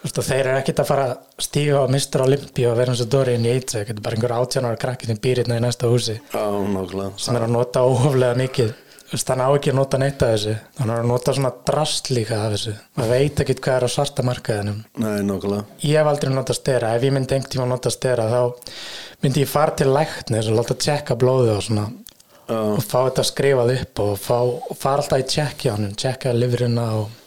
Og 0.00 0.24
þeir 0.24 0.46
eru 0.46 0.56
ekkert 0.56 0.80
að 0.80 0.88
fara 0.88 1.06
að 1.10 1.44
stíga 1.44 1.80
á 1.80 1.84
Mr. 1.84 2.22
Olympia 2.24 2.70
og 2.70 2.78
vera 2.78 2.92
eins 2.94 3.02
og 3.04 3.10
Dorian 3.12 3.44
Yates 3.44 3.74
eða 3.76 3.84
ekkert 3.84 4.04
bara 4.04 4.16
einhver 4.16 4.32
átjánar 4.38 4.78
krakki 4.80 5.08
sem 5.10 5.18
býr 5.20 5.42
hérna 5.42 5.58
í 5.60 5.64
næsta 5.64 5.90
húsi. 5.92 6.16
Á, 6.32 6.48
nákvæmlega. 6.48 7.10
Sem 7.20 7.36
er 7.36 7.44
að 7.44 7.52
nota 7.52 7.82
óhoflega 7.84 8.38
mikið. 8.40 8.72
Veist, 9.10 9.28
hann 9.28 9.42
á 9.42 9.50
ekki 9.50 9.72
að 9.72 9.76
nota 9.80 9.98
neitt 9.98 10.22
af 10.22 10.30
þessu. 10.36 10.54
Hann 10.78 10.90
er 10.94 11.02
að 11.02 11.08
nota 11.10 11.34
svona 11.36 11.52
drast 11.66 12.10
líka 12.14 12.38
af 12.46 12.52
þessu. 12.54 12.74
Maður 12.96 13.12
veit 13.12 13.40
ekki 13.44 13.56
hvað 13.58 13.76
er 13.76 13.84
á 13.84 13.90
svarta 13.90 14.24
markaðinum. 14.24 14.78
Nei, 15.02 15.16
nákvæmlega. 15.26 15.64
Ég 15.82 15.98
hef 15.98 16.10
aldrei 16.14 16.32
notað 16.32 16.60
stera. 16.62 16.94
Ef 16.96 17.04
ég 17.04 17.12
myndi 17.16 17.34
einhvern 17.36 17.52
tíma 17.52 17.66
að 17.66 17.72
nota 17.74 17.92
stera 17.92 18.28
þá 18.30 18.42
myndi 19.24 19.44
ég 19.44 19.50
fara 19.50 19.74
til 19.76 19.90
læknis 19.92 20.48
og 20.48 20.60
láta 20.60 20.78
tjekka 20.78 21.18
blóðu 21.20 21.56
og 21.58 21.64
svona. 21.66 21.88
Já, 22.50 22.56
og 22.56 22.82
fá 22.82 22.98
þetta 23.04 23.24
skrifað 23.26 23.74
upp 23.76 24.00
og, 24.06 24.14
fá, 24.18 24.38
og 24.42 24.78
fara 24.78 25.02
alltaf 25.04 25.20
í 25.20 25.28
tjekki 25.28 25.74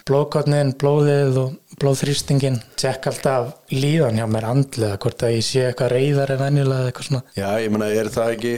blóðkotnin 0.10 0.74
blóðið 0.81 1.38
og 1.43 1.77
blóðþrýstingin 1.81 2.57
tjekka 2.79 3.12
alltaf 3.13 3.53
líðan 3.74 4.19
hjá 4.19 4.27
mér 4.29 4.50
andlega 4.51 5.00
hvort 5.03 5.24
að 5.25 5.36
ég 5.38 5.45
sé 5.48 5.65
eitthvað 5.69 5.93
reyðar 5.95 6.33
en 6.36 6.41
venjulega 6.43 6.83
eða 6.83 6.91
eitthvað 6.91 7.10
svona 7.10 7.24
Já, 7.39 7.50
ég 7.63 7.74
meina, 7.74 7.89
er 8.01 8.10
það 8.13 8.33
ekki 8.36 8.53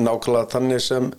nákvæmlega 0.00 0.50
þannig 0.54 0.82
sem 0.84 1.10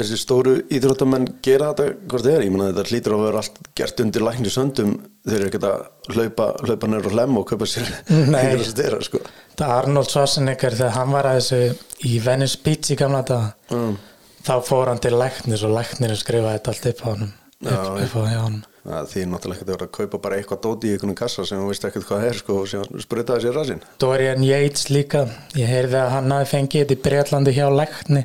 þessi 0.00 0.16
stóru 0.16 0.52
íþróttamenn 0.72 1.26
gera 1.44 1.72
þetta 1.74 1.88
hvort 2.08 2.28
er? 2.30 2.44
Ég 2.46 2.52
meina, 2.54 2.68
þetta 2.70 2.84
hlýtur 2.88 3.14
að 3.18 3.24
vera 3.26 3.42
allt 3.42 3.58
gert 3.76 4.00
undir 4.04 4.24
lækni 4.24 4.52
söndum 4.54 4.94
þeir 5.28 5.36
eru 5.42 5.48
ekkert 5.50 5.66
að 5.68 6.14
hlaupa, 6.14 6.46
hlaupa 6.64 6.88
nefnir 6.88 7.10
og 7.10 7.16
hlem 7.18 7.36
og 7.42 7.48
kaupa 7.50 7.68
sér 7.68 7.90
Nei. 8.32 8.62
stera, 8.64 9.00
sko. 9.04 9.20
það 9.60 9.74
Arnold 9.76 10.08
Schwarzenegger 10.14 10.78
þegar 10.78 10.94
hann 10.96 11.12
var 11.12 11.28
að 11.34 11.40
þessu 11.42 12.06
í 12.08 12.14
Venice 12.24 12.62
Beach 12.64 12.94
í 12.94 12.98
gamla 13.02 13.20
dag 13.28 13.50
Mm. 13.70 13.98
þá 14.46 14.54
fór 14.66 14.88
hann 14.90 14.98
til 15.04 15.12
læknis 15.20 15.60
og 15.68 15.76
læknirinn 15.76 16.18
skrifaði 16.18 16.56
þetta 16.58 16.72
allt 16.72 16.88
upp 16.94 17.02
á 17.04 17.08
hann 17.12 17.28
Það 17.60 19.10
því 19.10 19.22
náttúrulega 19.28 19.58
ekki 19.58 19.66
að 19.66 19.72
vera 19.74 19.86
að 19.86 19.92
kaupa 19.92 20.18
bara 20.24 20.36
eitthvað 20.40 20.60
dóti 20.64 20.88
í 20.88 20.94
einhvern 20.94 21.18
kassa 21.18 21.44
sem 21.44 21.60
þú 21.60 21.66
veist 21.68 21.84
ekkert 21.84 22.06
hvað 22.08 22.22
það 22.22 22.30
er 22.30 22.38
sko 22.38 22.56
og 22.62 23.02
sprutaði 23.04 23.44
sér 23.44 23.56
rasinn. 23.58 23.82
Dorian 24.00 24.46
Yates 24.46 24.86
líka. 24.88 25.26
Ég 25.58 25.68
heyrði 25.68 25.98
að 26.00 26.12
hann 26.14 26.32
hafi 26.32 26.48
fengið 26.54 26.86
þetta 26.86 26.96
í 26.96 27.02
Breitlandi 27.04 27.54
hjá 27.58 27.66
lækni 27.74 28.24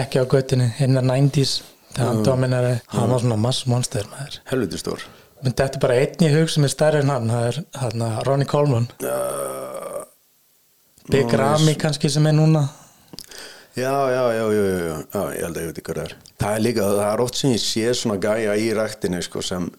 ekki 0.00 0.22
á 0.22 0.24
göttinni 0.34 0.68
innan 0.82 1.06
90s 1.10 1.54
þegar 1.94 2.10
hann 2.10 2.26
dominari, 2.26 2.74
hann 2.90 3.14
var 3.14 3.22
svona 3.22 3.38
mass 3.38 3.66
monster 3.70 4.10
maður. 4.10 4.40
Helviti 4.50 4.82
stór. 4.82 5.06
menn 5.44 5.54
þetta 5.54 5.78
er 5.78 5.84
bara 5.86 6.00
einn 6.02 6.26
í 6.26 6.32
hug 6.34 6.50
sem 6.52 6.66
er 6.66 6.74
stærri 6.74 7.04
en 7.04 7.14
hann 7.14 7.30
það 7.30 7.46
er 7.54 8.26
Ronnie 8.26 8.50
Coleman. 8.50 8.90
Uh, 9.02 10.02
Big 11.10 11.32
Ramy 11.32 11.78
kannski 11.78 12.10
sem 12.10 12.26
er 12.26 12.36
núna 12.36 12.66
já, 13.76 13.92
já, 14.10 14.22
já, 14.34 14.44
já, 14.52 14.64
já, 14.64 14.96
já, 15.14 15.22
ég 15.34 15.44
held 15.44 15.56
að 15.56 15.62
ég 15.62 15.68
veit 15.70 15.78
ekki 15.78 15.86
hvað 15.90 16.00
það 16.00 16.08
er. 16.08 16.14
Það 16.40 16.54
er 16.56 16.64
líka, 16.66 16.88
það 16.96 17.12
er 17.12 17.22
oft 17.24 17.38
sem 17.40 17.52
ég 17.54 17.62
sé 17.64 17.84
svona 17.94 18.18
gæja 18.22 18.56
í 18.58 18.68
ræktinu 18.76 19.20
sko 19.22 19.42
sem 19.44 19.70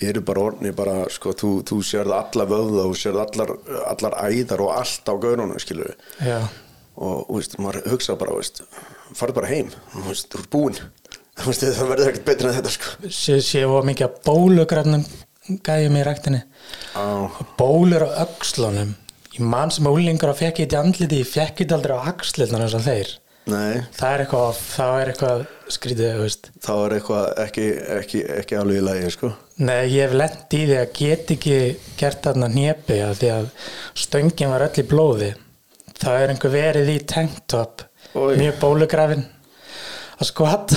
eru 0.00 0.22
bara 0.24 0.44
orðni 0.48 0.72
bara, 0.76 0.96
sko, 1.12 1.32
þú, 1.36 1.50
þú 1.68 1.78
sérð 1.84 2.14
alla 2.16 2.46
vöða 2.48 2.86
og 2.88 2.96
sérð 2.96 3.20
allar, 3.24 3.50
allar 3.92 4.16
æðar 4.30 4.62
og 4.64 4.70
allt 4.78 5.10
á 5.12 5.14
gaurunum, 5.20 5.58
skilur 5.60 5.90
við. 5.92 6.06
já, 6.28 6.40
Og, 7.00 7.22
þú 7.30 7.36
veist, 7.38 7.54
maður 7.62 7.84
hugsa 7.94 8.14
bara, 8.20 8.32
þú 8.34 8.40
veist, 8.42 8.58
farðu 9.16 9.34
bara 9.38 9.48
heim, 9.48 9.68
þú 9.94 10.02
veist, 10.08 10.26
þú 10.32 10.40
ert 10.42 10.48
búinn. 10.52 10.80
Þú 11.40 11.46
veist, 11.48 11.62
það 11.78 11.90
verður 11.94 12.10
ekkert 12.10 12.26
betur 12.26 12.48
en 12.50 12.56
þetta, 12.58 12.72
sko. 12.74 13.10
sé, 13.20 13.36
sé 13.44 13.62
og 13.64 13.86
mikið 13.88 14.06
að 14.08 14.18
bólugrafnum 14.26 15.04
gæjum 15.64 15.96
í 15.96 16.02
ræktinni 16.04 16.40
Á, 16.92 17.04
bólur 17.56 18.04
á 18.04 18.10
öxlunum 18.26 18.92
ég 19.36 19.42
mann 19.46 19.72
sem 19.74 19.88
úlingur 19.90 20.32
að 20.32 20.40
fekk 20.44 20.62
eitthvað 20.64 20.84
andliti 20.84 21.20
ég 21.22 21.28
fekk 21.30 21.62
eitthvað 21.62 21.76
aldrei 21.78 21.96
á 21.98 22.08
axlirnar 22.12 22.64
eins 22.66 22.76
og 22.78 22.86
þeir. 22.86 23.12
Nei, 23.50 23.80
það 23.96 24.12
er 24.12 24.22
eitthvað, 24.22 24.58
það 24.68 24.94
er 25.00 25.10
eitthvað 25.10 25.44
skrítið, 25.74 26.34
þá 26.60 26.72
er 26.76 26.94
eitthvað 26.98 27.40
ekki, 27.46 27.64
ekki, 27.96 28.20
ekki 28.36 28.58
alveg 28.60 28.78
í 28.78 28.84
lagi, 28.84 29.12
sko. 29.14 29.30
Nei, 29.64 29.78
ég 29.94 30.04
hef 30.04 30.16
lent 30.20 30.56
í 30.56 30.60
því 30.68 30.76
að 30.76 30.92
get 30.98 31.32
ekki 31.34 31.56
gert 31.98 32.22
þarna 32.26 32.50
að 33.06 33.14
því 33.22 33.30
að 33.38 33.48
stöngin 34.04 34.52
var 34.52 34.66
öll 34.68 34.82
í 34.82 34.86
blóði. 34.92 35.30
Það 36.00 36.20
er 36.20 36.34
einhver 36.34 36.54
verið 36.54 36.92
í 36.92 36.98
tanktop 37.10 37.86
Oj. 38.12 38.36
mjög 38.40 38.60
bólugrafin 38.60 39.24
að 40.20 40.28
skvatt 40.30 40.76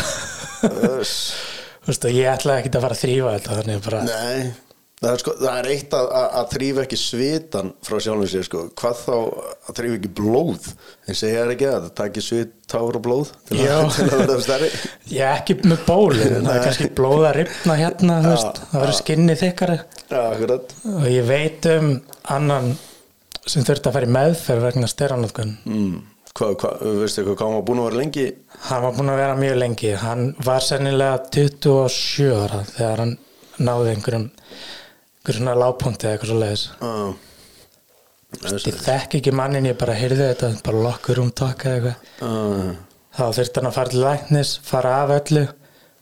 ég 2.16 2.30
ætlaði 2.32 2.64
ekki 2.64 2.72
að 2.74 2.86
fara 2.86 2.96
að 2.96 3.04
þrýfa 3.04 3.34
þetta 3.36 3.58
þannig 3.60 3.82
bara, 3.88 4.04
Nei, 4.08 4.52
það 5.04 5.10
er, 5.12 5.22
sko, 5.22 5.34
það 5.40 5.58
er 5.60 5.70
eitt 5.74 5.96
að, 5.98 6.08
að, 6.20 6.28
að 6.40 6.54
þrýfa 6.54 6.84
ekki 6.86 7.00
svitan 7.00 7.72
frá 7.84 7.96
sjálfum 8.06 8.30
sér 8.32 8.48
sko. 8.48 8.62
hvað 8.80 9.02
þá 9.02 9.16
að 9.18 9.80
þrýfa 9.80 9.98
ekki 10.00 10.12
blóð? 10.20 10.70
En 11.04 11.20
segja 11.20 11.42
það 11.42 11.54
ekki 11.56 11.68
að 11.70 11.76
það 11.82 11.92
taki 12.00 12.24
svit, 12.24 12.56
tár 12.74 13.00
og 13.00 13.04
blóð 13.08 13.34
til, 13.50 13.60
Já. 13.60 13.76
að, 13.80 13.92
til 13.98 14.08
að 14.08 14.24
verða 14.24 14.40
stærri? 14.48 14.72
Ég 15.12 15.28
er 15.28 15.42
ekki 15.42 15.58
með 15.64 15.84
bólu 15.90 16.30
en 16.30 16.48
það 16.48 16.56
er 16.56 16.66
kannski 16.70 16.90
blóð 17.02 17.28
að 17.28 17.38
ripna 17.42 17.78
hérna 17.82 18.22
Já, 18.24 18.32
það 18.62 18.80
verður 18.80 18.98
skinni 19.02 19.38
þykkari 19.44 19.78
Já, 20.14 20.24
og 20.96 21.06
ég 21.12 21.30
veit 21.30 21.70
um 21.74 21.94
annan 22.34 22.74
sem 23.44 23.66
þurfti 23.68 23.90
að 23.90 23.98
fara 23.98 24.08
í 24.08 24.16
meðferð 24.16 24.68
vegna 24.70 24.90
styranótkun 24.90 25.56
mm. 25.68 25.94
Hvað, 26.34 26.54
hvað, 26.64 26.80
veistu 26.98 27.22
eitthvað, 27.22 27.36
hvað 27.38 27.46
hann 27.46 27.56
var 27.60 27.66
búin 27.68 27.80
að 27.80 27.86
vera 27.86 27.98
lengi? 28.00 28.24
Hann 28.66 28.80
var 28.82 28.94
búinn 28.96 29.10
að 29.14 29.20
vera 29.20 29.34
mjög 29.38 29.58
lengi. 29.62 29.90
Hann 30.02 30.24
var 30.42 30.64
sennilega 30.66 31.20
27 31.36 32.32
ára 32.34 32.62
þegar 32.72 33.02
hann 33.04 33.12
náði 33.62 33.92
einhverjum, 33.92 34.24
einhverjum 35.24 35.40
svona 35.40 35.56
lágpunti 35.56 36.08
eða 36.08 36.14
eitthvað 36.18 36.30
svo 36.32 36.40
leiðis. 36.42 36.64
uh, 36.84 37.14
Ég 38.44 38.80
þekk 38.82 39.16
ekki 39.20 39.32
mannin, 39.36 39.68
ég 39.70 39.78
bara 39.78 39.94
heyrði 39.96 40.26
þetta, 40.34 40.50
bara 40.66 40.82
lokkur 40.88 41.20
um 41.22 41.30
taka 41.32 41.70
eða 41.78 41.92
eitthvað. 41.94 42.26
uh, 42.28 42.72
Þá 43.14 43.26
þurfti 43.38 43.60
hann 43.62 43.70
að 43.70 43.76
fara 43.78 43.92
til 43.94 44.02
læknis, 44.04 44.52
fara 44.66 44.94
af 45.04 45.12
öllu, 45.20 45.44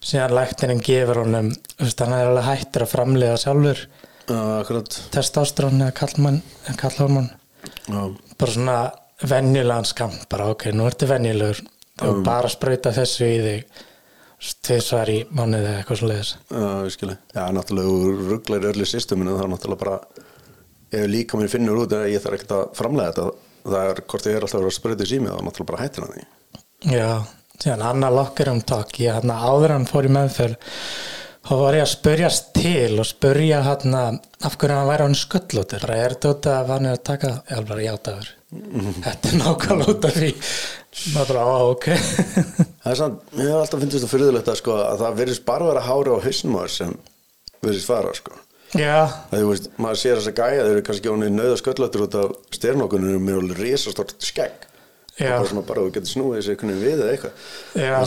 síðan 0.01 0.33
læknirinn 0.37 0.81
gefur 0.87 1.19
honum, 1.25 1.49
hann 1.81 2.13
er 2.15 2.29
alveg 2.31 2.47
hættur 2.47 2.85
að 2.87 2.93
framlega 2.95 3.37
sjálfur 3.41 3.83
Akkurat 4.31 4.95
testosterón 5.11 5.81
eða 5.83 5.91
kallmann, 5.97 6.37
eða 6.63 6.77
kallhormón. 6.79 7.25
Bara 8.39 8.51
svona 8.53 8.77
venjulegan 9.27 9.85
skamt, 9.89 10.23
bara 10.31 10.47
ok, 10.53 10.69
nú 10.71 10.85
ertu 10.87 11.09
venjulegur, 11.09 11.59
þú 11.99 12.13
um. 12.15 12.23
bara 12.25 12.49
sprauta 12.49 12.93
þessu 12.95 13.27
í 13.27 13.39
þig, 13.43 13.81
tvisvar 14.65 15.11
í 15.13 15.19
mánuði 15.29 15.69
eða 15.69 15.79
eitthvað 15.81 15.99
svo 15.99 16.09
leiðis. 16.09 16.31
uh. 16.55 17.15
Já, 17.35 17.43
náttúrulega 17.53 18.31
rugglar 18.31 18.65
í 18.65 18.71
öllu 18.71 18.87
systeminu 18.89 19.37
þá 19.37 19.45
náttúrulega 19.51 19.83
bara 19.83 19.99
ef 20.91 21.07
líka 21.07 21.39
mér 21.39 21.51
finnur 21.51 21.83
út 21.83 21.93
að 21.95 22.09
ég 22.11 22.23
þarf 22.23 22.39
ekkert 22.39 22.55
að 22.57 22.65
framlega 22.79 23.13
þetta. 23.13 23.47
Það 23.61 23.91
er 23.91 24.01
hvort 24.09 24.25
ég 24.27 24.35
er 24.35 24.45
alltaf 24.47 24.57
að 24.57 24.63
vera 24.63 24.73
að 24.73 24.77
spröðu 24.79 25.09
sími 25.11 25.29
þá 25.29 25.39
náttúrulega 25.45 25.71
bara 25.71 25.83
hættir 25.85 26.05
hann 26.05 26.15
því. 26.15 26.25
Já, 26.91 27.09
síðan 27.61 27.87
Anna 27.91 28.11
Locker 28.17 28.51
um 28.51 28.61
takk. 28.73 28.99
Ég 29.05 29.19
hann 29.19 29.33
áður 29.37 29.69
en 29.69 29.77
hann 29.77 29.89
fór 29.91 30.09
í 30.09 30.13
meðferð 30.17 30.75
þá 31.45 31.53
var 31.61 31.77
ég 31.77 31.85
að 31.85 31.93
spurjast 31.93 32.51
til 32.57 32.99
og 33.01 33.09
spurja 33.09 33.63
hann 33.69 33.97
af 34.01 34.57
hverju 34.57 34.77
hann 34.81 34.89
væri 34.89 35.07
hann 35.07 35.17
sköllóttur. 35.21 35.85
Bara 35.85 36.01
er 36.01 36.17
þetta 36.17 36.35
út 36.35 36.53
af 36.57 36.75
hann 36.75 36.89
er 36.89 36.97
að 36.97 37.03
taka 37.13 37.35
ég 37.53 38.05
er 38.09 38.37
játaður 38.51 39.01
þetta 39.05 39.29
er 39.31 39.37
nákvæmlega 39.39 39.93
út 39.95 40.05
af 40.09 40.15
því. 40.17 40.31
Maður 41.15 41.37
á, 41.39 41.45
ok. 41.71 41.85
Það 42.81 42.91
er 42.91 42.97
samt, 42.99 43.19
mér 43.37 43.47
hef 43.47 43.59
alltaf 43.61 43.79
finnst 43.83 43.95
þetta 43.97 44.09
fyrirðulegt 44.11 44.49
að, 44.51 44.57
sko, 44.59 44.77
að 44.83 45.03
það 45.05 45.19
verðist 45.21 45.45
bara 45.47 45.67
vera 45.69 45.83
hári 45.85 46.11
á 46.11 46.17
hausnum 46.25 46.57
á 46.57 46.61
þér 46.65 46.73
sem 46.75 46.95
verðist 47.63 47.87
fara 47.87 48.11
sko. 48.17 48.33
já, 48.75 48.97
Það 49.31 49.37
þú 49.43 49.47
veist, 49.51 49.69
maður 49.77 50.01
sér 50.01 50.19
þess 50.19 50.31
að 50.31 50.41
gæja 50.41 50.65
þeir 50.65 50.73
eru 50.73 50.83
kannski 50.89 51.13
ánið 51.13 51.31
nöða 51.37 51.61
sköllötur 51.61 52.03
út 52.07 52.17
af 52.21 52.35
styrnokunum 52.57 53.23
með 53.27 53.39
alveg 53.41 53.61
risastort 53.63 54.13
skegg. 54.23 54.67
Og 55.21 55.27
bara 55.27 55.47
svona 55.51 55.63
bara 55.67 55.81
þú 55.85 55.93
getur 55.95 56.11
snúið 56.11 56.37
þessi 56.39 56.53
einhvern 56.53 56.71
veginn 56.71 56.85
við 56.85 57.01
eða 57.05 57.15
eitthvað. 57.15 57.47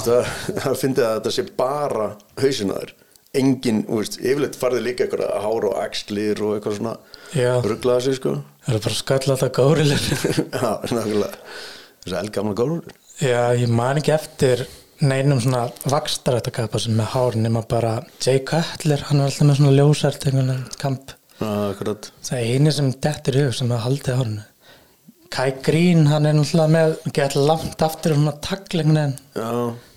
Það, 0.05 0.31
það 0.65 0.79
fyndið 0.81 1.05
að 1.09 1.17
þetta 1.19 1.33
sé 1.37 1.45
bara 1.61 2.07
hausin 2.43 2.73
á 2.73 2.77
þér. 2.81 2.95
Engin, 3.35 3.83
þú 3.89 3.99
veist, 4.01 4.17
yfirleitt 4.23 4.57
farði 4.59 4.81
líka 4.85 5.05
eitthvað 5.07 5.35
hár 5.45 5.67
og 5.69 5.77
axlir 5.83 6.41
og 6.45 6.57
eitthvað 6.57 6.77
svona. 6.81 6.95
Rugglaða 7.65 8.05
sig 8.07 8.19
sko. 8.19 8.37
Það 8.65 8.77
er 8.79 8.85
bara 8.87 8.99
sköllótt 9.01 9.47
að 9.47 9.55
górilur 9.59 10.05
Já, 10.63 10.71
nákvæmlega. 10.91 11.33
Þessi 12.05 12.19
eldgamla 12.21 12.55
gólur 12.59 12.95
já, 13.23 13.55
ég 13.55 13.71
man 13.71 14.01
ekki 14.01 14.15
eftir 14.15 14.65
neinum 15.05 15.41
svona 15.43 15.67
vakstarættakappa 15.91 16.81
sem 16.83 16.97
með 16.99 17.13
hár 17.15 17.37
nema 17.39 17.63
bara 17.69 17.99
Jay 18.23 18.41
Cutler, 18.47 19.05
hann 19.09 19.21
er 19.21 19.29
alltaf 19.29 19.47
með 19.49 19.61
svona 19.61 19.75
veginn 20.25 20.65
kamp. 20.81 21.15
Akkurat. 21.45 22.11
Það 22.25 22.41
er 22.41 22.53
eini 22.55 22.73
sem 22.73 22.91
dettur 23.05 23.39
í 23.39 23.47
hug 23.47 23.57
sem 23.59 23.73
að 23.75 23.83
haldi 23.89 24.19
hárinu. 24.19 24.45
Kai 25.35 25.51
Green, 25.67 26.07
hann 26.07 26.29
er 26.31 26.37
náttúrulega 26.37 26.71
með, 26.71 26.93
gett 27.17 27.35
langt 27.35 27.83
aftur 27.83 28.15
svona 28.15 28.37
taglingin 28.45 29.01
en 29.01 29.17
Já, 29.35 29.51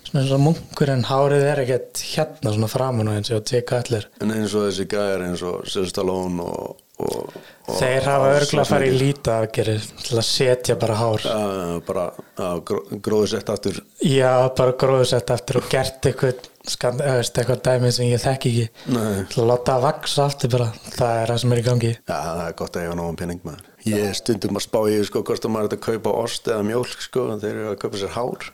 svona 0.08 0.24
eins 0.24 0.34
og 0.34 0.42
munkur 0.44 0.92
en 0.94 1.06
hárið 1.08 1.46
er 1.52 1.62
ekkert 1.66 2.02
hérna 2.14 2.56
svona 2.56 2.72
framan 2.72 3.12
og 3.12 3.20
eins 3.20 3.32
og 3.36 3.46
teka 3.48 3.82
allir. 3.84 4.10
en 4.24 4.34
eins 4.34 4.56
og 4.56 4.68
þessi 4.68 4.88
gæjar 4.90 5.24
eins 5.28 5.44
og 5.46 5.68
Stallone 5.68 6.44
og, 6.44 6.84
og, 7.04 7.38
og 7.68 7.78
Þeir 7.78 8.08
hafa 8.08 8.34
örgulega 8.38 8.64
að 8.64 8.72
fara 8.72 8.90
í 8.90 8.98
líta 8.98 9.38
aðgerið 9.44 9.88
til 10.02 10.18
að 10.18 10.28
setja 10.28 10.78
bara 10.80 10.98
hár. 10.98 11.26
Já, 11.28 11.80
bara 11.88 12.06
já, 12.16 12.50
gró, 12.70 12.84
gróðu 13.04 13.32
sett 13.36 13.50
aftur 13.54 13.82
Já, 14.02 14.32
bara 14.58 14.78
gróðsett 14.80 15.34
aftur 15.36 15.62
og 15.62 15.70
gert 15.72 16.10
eitthvað, 16.10 16.48
skand, 16.68 17.04
eða 17.04 17.24
eitthvað 17.24 17.64
dæmi 17.68 17.94
sem 17.96 18.10
ég 18.10 18.24
þekki 18.24 18.54
ekki. 18.54 18.92
Nei. 18.96 19.26
Til 19.32 19.44
að 19.44 19.50
láta 19.52 19.78
að 19.78 19.88
vaksa 19.90 20.28
aftur 20.32 20.54
bara, 20.56 20.70
það 20.96 21.22
er 21.22 21.34
það 21.34 21.42
sem 21.44 21.56
er 21.56 21.62
í 21.62 21.66
gangi. 21.68 21.96
Já, 22.00 22.18
það 22.18 22.46
er 22.48 22.60
gott 22.64 22.78
að 22.78 22.88
eiga 22.88 23.00
náðan 23.02 23.20
pening 23.24 23.44
maður 23.48 23.74
Ég 23.88 24.04
er 24.10 24.18
stundum 24.18 24.58
að 24.60 24.66
spá 24.66 24.80
í 24.92 24.98
sko, 25.08 25.22
hvort 25.24 25.46
að 25.48 25.54
maður 25.54 25.70
er 25.70 25.78
að 25.78 25.86
kaupa 25.86 26.16
ost 26.26 26.50
eða 26.50 26.66
mjólk 26.68 27.04
sko, 27.06 27.28
þeir 27.40 27.54
eru 27.54 27.70
að 27.72 27.82
kaupa 27.84 28.02
sér 28.02 28.16
hár 28.18 28.50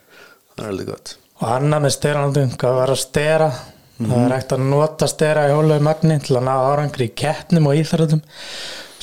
það 0.54 0.64
er 0.64 0.70
heldur 0.70 0.90
gott 0.92 1.14
og 1.44 1.52
annað 1.52 1.86
með 1.86 1.96
steranaldum, 1.98 2.56
hvað 2.60 2.80
var 2.80 2.94
að 2.96 3.02
stera. 3.04 3.52
Það 4.00 4.18
er 4.24 4.34
hægt 4.34 4.56
að 4.56 4.64
nota 4.72 5.08
stera 5.08 5.46
í 5.48 5.54
hóluðu 5.54 5.84
magni 5.86 6.16
til 6.24 6.40
að 6.40 6.48
ná 6.48 6.54
árangri 6.56 7.06
í 7.08 7.14
keppnum 7.16 7.70
og 7.70 7.78
íþrótum 7.78 8.24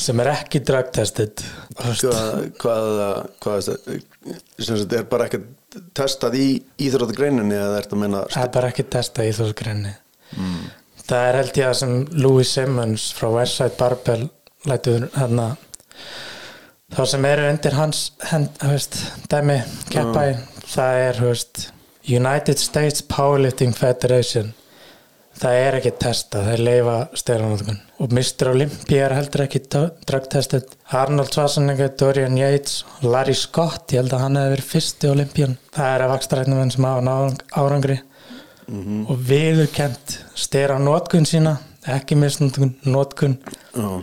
sem 0.00 0.20
er 0.24 0.32
ekki 0.32 0.62
dragtested. 0.66 1.44
Hvað, 2.60 3.70
sagt 4.58 4.92
er 4.96 5.06
bara 5.08 5.28
ekki 5.28 5.40
testað 5.94 6.36
í 6.38 6.46
íþróttagreininni 6.82 7.56
eða 7.56 7.78
er 7.78 7.84
þetta 7.84 7.96
að 7.96 8.02
meina 8.02 8.20
það 8.32 8.44
er 8.46 8.52
bara 8.56 8.70
ekki 8.72 8.86
testa 8.90 9.24
í 9.24 9.30
íþrótugrenni 9.30 9.92
mm. 10.36 10.62
það 11.04 11.26
er 11.28 11.38
held 11.40 11.60
ég 11.60 11.68
að 11.68 11.76
sem 11.80 11.96
Louis 12.18 12.54
Simmons 12.56 13.08
frá 13.16 13.28
Westside 13.36 13.78
Barbell 13.78 14.24
lætuður 14.68 15.06
hérna 15.14 15.48
þá 16.90 17.02
sem 17.12 17.28
eru 17.30 17.46
undir 17.52 17.76
hans 17.78 18.02
hend, 18.32 18.50
veist, 18.66 18.98
dæmi 19.30 19.60
keppa 19.92 20.26
í 20.32 20.34
það 20.72 21.02
er 21.04 21.22
veist, 21.28 21.68
United 22.10 22.58
States 22.58 23.02
Powerlifting 23.06 23.76
Federation 23.76 24.52
það 25.40 25.56
er 25.62 25.76
ekki 25.78 25.92
testa, 26.00 26.42
það 26.44 26.52
er 26.52 26.62
leifa 26.66 26.96
styrlanóðgun 27.16 27.80
og 28.00 28.14
Mr. 28.16 28.50
Olympia 28.52 29.06
er 29.06 29.14
heldur 29.16 29.44
ekki 29.46 29.62
dragtestet 29.70 30.76
Arnold 31.00 31.32
Schwarzenegger, 31.32 31.92
Dorian 32.00 32.38
Yates 32.38 32.84
Larry 33.06 33.36
Scott, 33.38 33.92
ég 33.94 34.02
held 34.02 34.14
að 34.16 34.24
hann 34.24 34.38
hefði 34.40 34.54
verið 34.56 34.70
fyrsti 34.74 35.10
Olympian, 35.10 35.58
það 35.76 35.94
er 35.94 36.04
að 36.04 36.14
vakstarætnum 36.14 36.72
sem 36.74 36.88
hafa 36.88 37.18
árangri 37.62 37.98
mm 38.00 38.80
-hmm. 38.80 39.02
og 39.10 39.26
viðurkent 39.30 40.16
styrra 40.34 40.78
nótkun 40.78 41.26
sína, 41.26 41.56
ekki 41.86 42.18
misnótkun 42.18 42.74
nótkun 42.84 43.38
Já. 43.74 44.02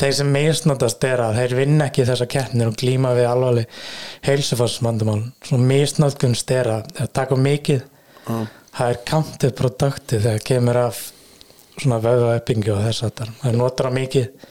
Þeir 0.00 0.14
sem 0.18 0.30
misnótast 0.34 1.06
er 1.08 1.22
að 1.24 1.38
þeir 1.40 1.56
vinna 1.60 1.88
ekki 1.90 2.06
þessa 2.08 2.28
keppnir 2.30 2.70
og 2.70 2.78
glíma 2.80 3.14
við 3.16 3.28
alvarleg 3.30 3.80
heilsufarsmandumál 4.26 5.20
svo 5.44 5.58
misnótkun 5.60 6.36
styrra, 6.38 6.80
það 6.96 7.12
taka 7.20 7.38
mikið. 7.40 7.84
Já. 8.24 8.38
það 8.74 8.90
er 8.90 9.00
counterproductive 9.10 10.22
þegar 10.24 10.44
kemur 10.48 10.80
af 10.80 11.00
svona 11.76 12.00
vöðvaöppingi 12.02 12.72
og 12.72 12.82
þess 12.86 13.06
að 13.06 13.24
það 13.42 13.56
notar 13.58 13.90
það 13.90 13.98
mikið. 14.00 14.50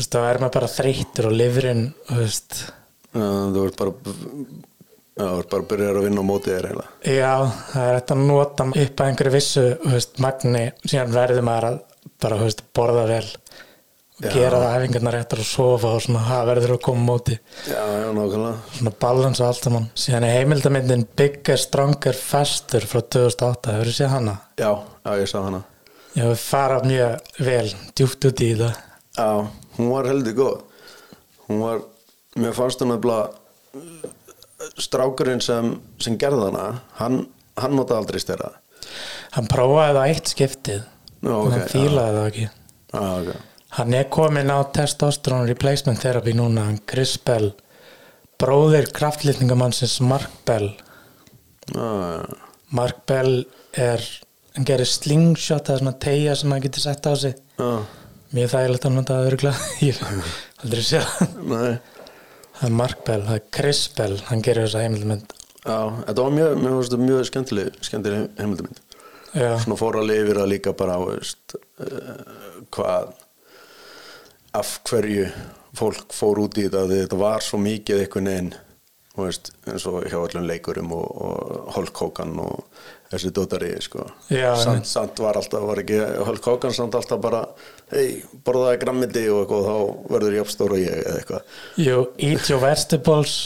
Þá 0.00 0.18
er 0.22 0.38
maður 0.40 0.54
bara 0.54 0.70
þreyttur 0.70 1.28
og 1.28 1.34
lifrin, 1.36 1.86
þú 2.08 2.18
veist. 2.20 2.58
Þú 3.10 3.64
ert 3.66 3.80
bara 3.80 3.94
þú 5.20 5.40
ert 5.40 5.50
bara 5.50 5.64
að 5.64 5.68
byrja 5.72 5.90
að 5.92 6.04
vinna 6.06 6.22
á 6.24 6.30
mótið 6.30 6.54
þér 6.54 6.68
eiginlega. 6.70 6.90
Já, 7.10 7.34
það 7.72 7.86
er 7.86 7.96
hægt 7.98 8.14
að 8.14 8.22
nota 8.30 8.66
upp 8.70 9.02
að 9.02 9.10
einhverju 9.10 9.34
vissu, 9.34 9.66
veist, 9.84 10.12
magni 10.22 10.64
síðan 10.84 11.14
verður 11.16 11.46
maður 11.48 11.68
að 11.70 11.80
bara, 12.22 12.40
veist, 12.40 12.62
borða 12.76 13.06
vel. 13.10 13.24
og. 13.26 13.39
Gera 14.20 14.58
það 14.60 14.74
æfingarnar 14.76 15.16
réttar 15.16 15.40
og 15.40 15.48
sofa 15.48 15.92
og 15.96 16.02
svona, 16.04 16.22
það 16.26 16.48
verður 16.50 16.74
að 16.74 16.80
koma 16.84 17.04
móti. 17.06 17.36
Já, 17.64 17.80
já, 17.80 18.08
nákvæmlega. 18.16 18.52
Svona 18.76 18.92
balans 19.04 19.40
og 19.40 19.46
allt 19.48 19.66
saman. 19.66 19.88
Síðan 20.04 20.26
er 20.28 20.36
heimildamindin 20.36 21.06
Bigger, 21.16 21.60
Stronger, 21.60 22.20
Faster 22.20 22.86
frá 22.90 23.00
2008, 23.16 23.74
hefur 23.76 23.90
þú 23.90 23.96
séð 23.96 24.14
hana? 24.14 24.36
Já, 24.60 24.70
já, 24.76 25.12
ég 25.22 25.30
sá 25.32 25.38
hana. 25.40 25.62
Já, 26.12 26.24
við 26.26 26.38
fara 26.42 26.80
mjög 26.84 27.34
vel 27.46 27.66
djúpt 27.96 28.30
út 28.30 28.44
í 28.44 28.50
það 28.58 28.80
Já, 29.16 29.28
hún 29.76 29.92
var 29.92 30.08
heldur 30.10 30.36
góð. 30.38 30.56
Hún 31.48 31.60
var, 31.64 31.84
mér 32.38 32.56
fannst 32.56 32.82
hún 32.82 32.96
að 32.96 33.12
strákurinn 34.80 35.40
sem, 35.44 35.76
sem 36.02 36.18
gerði 36.20 36.50
hana 36.50 36.64
hann, 36.98 37.22
hann 37.56 37.78
nota 37.78 37.96
aldrei 37.96 38.20
styrra 38.22 38.50
hann 39.34 39.46
prófaði 39.50 39.94
það 39.96 40.08
eitt 40.10 40.32
skiptið. 40.34 40.82
Já, 41.20 41.30
en 41.30 41.36
ok, 41.36 41.54
hann 41.54 41.70
fílaði 41.70 42.16
það 42.16 42.28
ekki. 42.30 42.48
Já, 42.90 43.06
ok 43.06 43.49
hann 43.76 43.94
er 43.94 44.08
komin 44.12 44.50
á 44.50 44.58
testosterone 44.74 45.48
replacement 45.50 46.00
therapy 46.02 46.34
núna 46.36 46.66
hann 46.68 46.80
Chris 46.90 47.16
Bell 47.18 47.52
bróðir 48.40 48.88
kraftlýtningamannsins 48.96 49.98
Mark 50.00 50.32
Bell. 50.48 50.70
Já, 51.74 52.24
Mark 52.72 53.04
Bell 53.06 53.44
er 53.76 54.02
hann 54.56 54.66
gerir 54.66 54.88
slingshot 54.88 55.68
það 55.68 55.74
er 55.76 55.82
svona 55.84 55.96
tegja 56.02 56.36
sem 56.38 56.54
hann 56.54 56.62
getur 56.64 56.82
sett 56.86 57.06
á 57.06 57.12
sig. 57.20 57.36
Já, 57.60 57.70
mjög 58.34 58.52
þægilegt 58.54 58.86
að 58.86 58.94
nota 58.96 59.18
það 59.18 59.30
örgulega 59.32 59.70
ég 59.88 60.00
aldrei 60.64 60.84
séð 60.86 61.08
það. 61.50 61.66
er 62.64 62.74
Mark 62.80 63.04
Bell, 63.06 63.24
það 63.26 63.38
er 63.38 63.46
Chris 63.56 63.82
Bell 63.96 64.16
hann 64.30 64.44
gerir 64.46 64.66
þessa 64.68 64.84
heimildmynd 64.84 65.36
Já, 65.60 65.76
þetta 66.06 66.24
var 66.24 66.36
mjög, 66.36 66.62
þetta 66.64 67.00
mjög 67.02 67.26
skemmtileg 67.28 67.80
skemmtileg 67.84 68.38
heimildamind 68.40 68.78
já, 69.34 69.50
svona 69.60 69.78
fór 69.80 69.98
að 70.00 70.08
lifir 70.08 70.40
að 70.40 70.52
líka 70.54 70.72
bara 70.76 70.96
veist, 71.02 71.56
uh, 71.84 72.62
hvað 72.72 73.10
af 74.56 74.80
hverju 74.88 75.28
fólk 75.78 76.10
fór 76.14 76.42
út 76.42 76.58
í 76.58 76.66
þetta 76.66 76.88
þetta 76.90 77.20
var 77.20 77.44
svo 77.44 77.60
mikið 77.62 78.04
einhvern 78.04 78.30
veginn 78.30 78.52
veist, 79.20 79.50
eins 79.68 79.84
og 79.90 80.06
hjá 80.08 80.16
öllum 80.20 80.46
leikurum 80.48 80.92
og, 80.96 81.06
og 81.26 81.70
Hulk 81.74 82.00
Hogan 82.02 82.34
og 82.40 82.64
þessi 83.10 83.32
dótari 83.34 83.72
sko. 83.82 84.06
Samt, 84.30 84.86
samt 84.86 85.20
var 85.22 85.38
alltaf, 85.40 85.64
var 85.66 85.82
ekki 85.82 85.98
Hulk 86.28 86.46
Hogan 86.46 86.74
samt 86.74 86.94
alltaf 86.98 87.20
bara 87.22 87.42
hei, 87.90 88.22
borðaði 88.46 88.80
grammiti 88.84 89.24
og 89.32 89.42
eitthvað 89.42 89.70
og 89.70 89.70
þá 89.70 90.12
verður 90.14 90.36
jafnstór 90.38 90.76
og 90.76 90.82
ég 90.82 91.00
eða 91.02 91.16
eitthvað. 91.18 91.56
You 91.76 92.04
eat 92.18 92.50
your 92.52 92.62
vegetables 92.62 93.36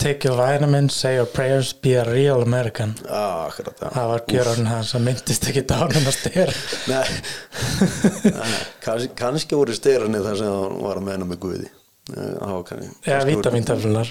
take 0.00 0.24
your 0.26 0.36
vitamins, 0.38 0.94
say 0.96 1.14
your 1.18 1.28
prayers 1.28 1.72
be 1.72 1.94
a 2.00 2.04
real 2.08 2.42
American. 2.42 2.94
Ah, 3.08 3.46
akkurat, 3.48 3.76
já. 3.80 3.90
það 3.94 4.12
var 4.12 4.24
gjörðan 4.32 4.70
hans 4.70 4.94
að 4.96 5.04
myndist 5.08 5.48
ekki 5.50 5.64
dánum 5.68 6.08
að 6.08 6.16
styr 6.16 6.54
Nei, 6.90 7.04
Nei 8.38 8.54
kannski, 8.84 9.12
kannski 9.18 9.58
voru 9.60 9.76
styrarnir 9.76 10.24
þar 10.24 10.40
sem 10.40 10.56
hann 10.56 10.80
var 10.86 11.00
að 11.02 11.06
meina 11.10 11.28
með 11.28 11.42
Guði. 11.44 11.68
Eh, 12.10 12.32
eða 13.06 13.26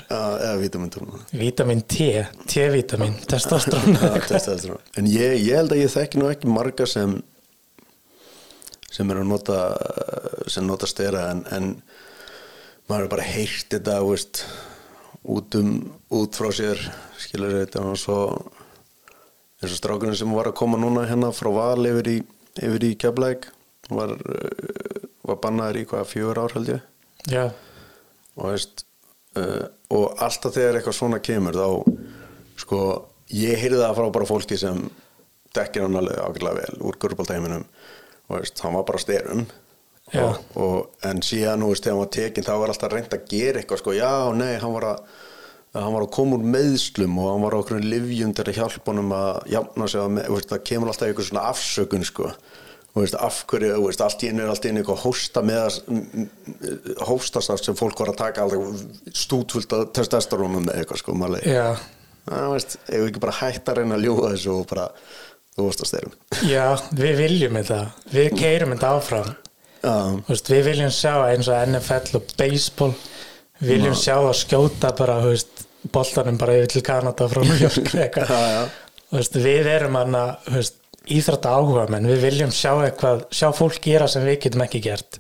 Já, 0.06 0.20
eða 0.46 0.54
vítamintöflunar 0.62 1.26
vítamin 1.42 1.82
T, 1.90 2.06
T-vítamin 2.46 3.18
testosterón. 3.32 4.86
En 4.96 5.10
ég, 5.10 5.36
ég 5.42 5.58
held 5.58 5.74
að 5.76 5.82
ég 5.84 5.92
þekki 5.98 6.22
nú 6.22 6.30
ekki 6.32 6.54
marga 6.54 6.88
sem 6.88 7.18
sem 8.90 9.10
er 9.12 9.22
að 9.22 9.30
nota 9.30 9.58
sem 10.50 10.66
nota 10.66 10.88
stera 10.90 11.28
en, 11.34 11.44
en 11.54 11.74
maður 12.90 13.06
er 13.06 13.12
bara 13.12 13.28
heyrt 13.28 13.70
þetta 13.76 14.00
veist, 14.06 14.44
út 15.24 15.56
um 15.60 15.72
út 16.16 16.40
frá 16.40 16.50
sér 16.56 16.80
skilur 17.20 17.58
þetta 17.60 17.84
og 17.86 17.98
svo 18.00 18.20
eins 19.60 19.74
og 19.74 19.80
strákurinn 19.80 20.18
sem 20.18 20.32
var 20.36 20.50
að 20.50 20.60
koma 20.62 20.80
núna 20.80 21.08
hérna 21.10 21.34
frá 21.36 21.52
Val 21.54 21.88
yfir 21.90 22.12
í, 22.14 22.18
yfir 22.64 22.86
í 22.88 22.94
Keflæk 23.00 23.50
var, 23.92 24.14
eh, 24.16 25.10
var 25.28 25.42
bannaður 25.44 25.82
í 25.82 25.88
hvað 25.90 26.08
fjögur 26.14 26.42
ár 26.44 26.56
held 26.56 26.72
ég? 26.76 26.86
Já, 27.30 27.50
og 28.40 28.54
veist 28.54 28.86
uh, 29.38 29.68
og 29.92 30.22
alltaf 30.24 30.56
þegar 30.56 30.80
eitthvað 30.80 30.98
svona 30.98 31.20
kemur 31.24 31.58
þá 31.58 31.68
sko 32.60 32.82
ég 33.36 33.60
heyrði 33.60 33.82
það 33.84 33.98
frá 34.00 34.10
bara 34.16 34.30
fólki 34.30 34.58
sem 34.60 34.84
dekkir 35.56 35.86
hann 35.86 35.98
alveg 36.00 36.22
ákveðlega 36.22 36.62
vel 36.64 36.86
úr 36.88 37.00
gurbáltæminum 37.02 37.66
og 38.30 38.38
veist, 38.38 38.62
hann 38.64 38.78
var 38.78 38.86
bara 38.88 39.02
styrum 39.02 39.44
Já. 40.14 40.24
og, 40.24 40.40
og, 40.58 40.99
en 41.10 41.24
síðan 41.26 41.66
þú 41.66 41.74
veist, 41.74 41.84
þegar 41.86 41.96
hann 41.96 42.04
var 42.04 42.14
tekin 42.16 42.48
þá 42.48 42.54
var 42.62 42.74
alltaf 42.74 42.94
reynd 42.94 43.18
að 43.18 43.28
gera 43.32 43.62
eitthvað 43.62 43.82
sko, 43.84 43.98
já, 43.98 44.14
nei, 44.38 44.54
hann 44.62 44.76
var 44.76 44.88
að 44.94 45.04
hann 45.76 45.94
var 45.94 46.02
að 46.02 46.14
koma 46.16 46.38
úr 46.40 46.48
meðslum 46.50 47.20
og 47.22 47.28
hann 47.30 47.44
var 47.46 47.54
á 47.54 47.62
okkur 47.62 47.84
livjum 47.84 48.32
til 48.34 48.46
að 48.48 48.58
hjálpa 48.58 48.90
honum 48.90 49.12
að 49.14 49.36
jafna 49.54 49.90
sig 49.92 50.02
að 50.02 50.16
veist, 50.34 50.50
það 50.50 50.64
kemur 50.66 50.90
alltaf 50.90 51.10
eitthvað 51.10 51.28
svona 51.30 51.46
afsökun 51.52 52.08
sko. 52.10 52.32
Veist, 52.98 53.16
af 53.22 53.44
hverju, 53.48 53.76
þú 53.76 53.84
veist, 53.86 54.02
allt 54.02 54.24
í 54.26 54.32
einu 54.32 54.42
er 54.44 54.50
allt 54.50 54.66
í 54.66 54.72
einu 54.72 54.82
eitthvað 54.82 55.04
hósta 55.04 55.44
með 55.46 55.78
hóstastart 57.06 57.68
sem 57.68 57.78
fólk 57.78 58.02
var 58.02 58.10
að 58.12 58.18
taka 58.24 58.48
alltaf 58.48 59.14
stútfullt 59.14 59.76
að 59.78 59.84
testosterónum 60.00 60.66
með 60.66 60.82
eitthvað 60.82 61.04
sko, 61.04 61.16
maður 61.16 61.38
leið 61.38 61.54
já, 61.54 61.68
það 62.26 62.56
veist, 62.56 62.76
ef 62.82 62.96
við 62.96 63.06
ekki 63.12 63.24
bara 63.28 63.36
hætta 63.44 63.76
að 63.76 63.80
reyna 63.84 64.00
að 64.00 64.08
ljúga 64.08 64.32
þessu 64.34 64.56
og 64.56 64.66
bara, 64.74 64.88
þú 65.54 65.68
veist 65.70 65.86
að 65.86 65.92
styrum 65.92 66.18
já, 66.50 66.66
við 67.04 67.22
viljum 67.22 67.62
þetta. 67.62 67.80
Við 68.18 68.36
keirum 68.42 68.74
þetta 68.74 68.92
áfram 68.98 69.32
veist, 69.84 70.52
við 70.52 70.66
viljum 70.72 70.92
sjá 70.94 71.14
eins 71.30 71.50
og 71.52 71.64
NFL 71.70 72.20
og 72.20 72.36
baseball. 72.40 72.94
Við 73.60 73.74
viljum 73.76 73.98
sjá 74.00 74.16
það 74.18 74.36
skjóta 74.40 74.94
bara 74.98 75.20
veist, 75.26 75.66
boltanum 75.94 76.38
bara 76.40 76.58
yfir 76.60 76.74
til 76.76 76.84
Kanada 76.86 77.28
frá 77.32 77.44
New 77.44 77.60
York 77.60 77.92
veist, 79.14 79.40
við 79.40 79.70
erum 79.72 79.98
hann 80.00 80.18
að 80.20 80.70
íþrætta 81.10 81.56
áhuga 81.58 81.88
menn 81.90 82.08
við 82.10 82.26
viljum 82.28 82.52
sjá 82.54 82.74
eitthvað 82.84 83.26
sjá 83.34 83.50
fólk 83.56 83.80
gera 83.86 84.08
sem 84.12 84.26
við 84.28 84.44
getum 84.46 84.66
ekki 84.66 84.84
gert. 84.86 85.20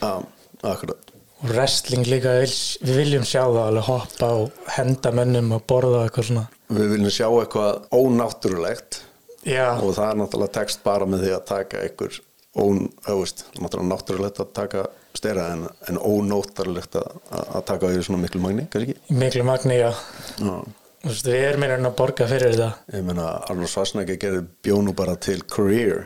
Já, 0.00 0.20
akkurat. 0.60 1.12
Og 1.42 1.50
wrestling 1.50 2.06
líka, 2.06 2.36
við, 2.42 2.52
viljum 2.86 3.24
sjá 3.26 3.40
það 3.42 3.62
alveg 3.64 3.88
hoppa 3.88 4.28
og 4.42 4.74
henda 4.76 5.10
mönnum 5.14 5.56
og 5.56 5.64
borða 5.70 6.04
eitthvað 6.06 6.28
svona. 6.28 6.44
Við 6.72 6.92
viljum 6.96 7.14
sjá 7.14 7.26
eitthvað 7.30 7.88
ónáttúrulegt. 7.98 9.00
Já, 9.42 9.72
og 9.74 9.96
það 9.96 10.06
er 10.06 10.20
náttúrulega 10.20 10.54
text 10.60 10.84
bara 10.86 11.08
með 11.08 11.24
því 11.24 11.32
að 11.34 11.48
taka 11.48 11.80
einhver 11.82 12.20
ón, 12.60 12.82
auðvist, 13.08 13.46
náttúrulega 13.56 13.88
náttúrulegt 13.94 14.40
að 14.42 14.50
taka 14.58 14.82
stera 15.16 15.46
en, 15.54 15.62
en 15.88 15.98
ónóttúrulegt 15.98 16.96
að, 17.00 17.08
að 17.32 17.64
taka 17.68 17.90
því 17.92 18.02
svona 18.06 18.22
miklu 18.24 18.40
magni, 18.44 18.66
kannski 18.72 18.94
ekki? 18.96 19.16
miklu 19.22 19.44
magni 19.48 19.78
já. 19.80 19.90
Já. 20.38 20.54
Þú 21.02 21.10
veist, 21.10 21.26
við 21.26 21.44
erum 21.48 21.64
einhvern 21.66 21.88
að 21.88 21.96
borga 21.98 22.26
fyrir 22.30 22.52
þetta 22.54 22.96
Ég 22.98 23.06
meina, 23.08 23.24
Arnold 23.50 23.72
Schwarzenegger 23.72 24.18
gerði 24.22 24.42
bjónu 24.62 24.92
bara 24.94 25.16
til 25.18 25.40
career 25.50 26.04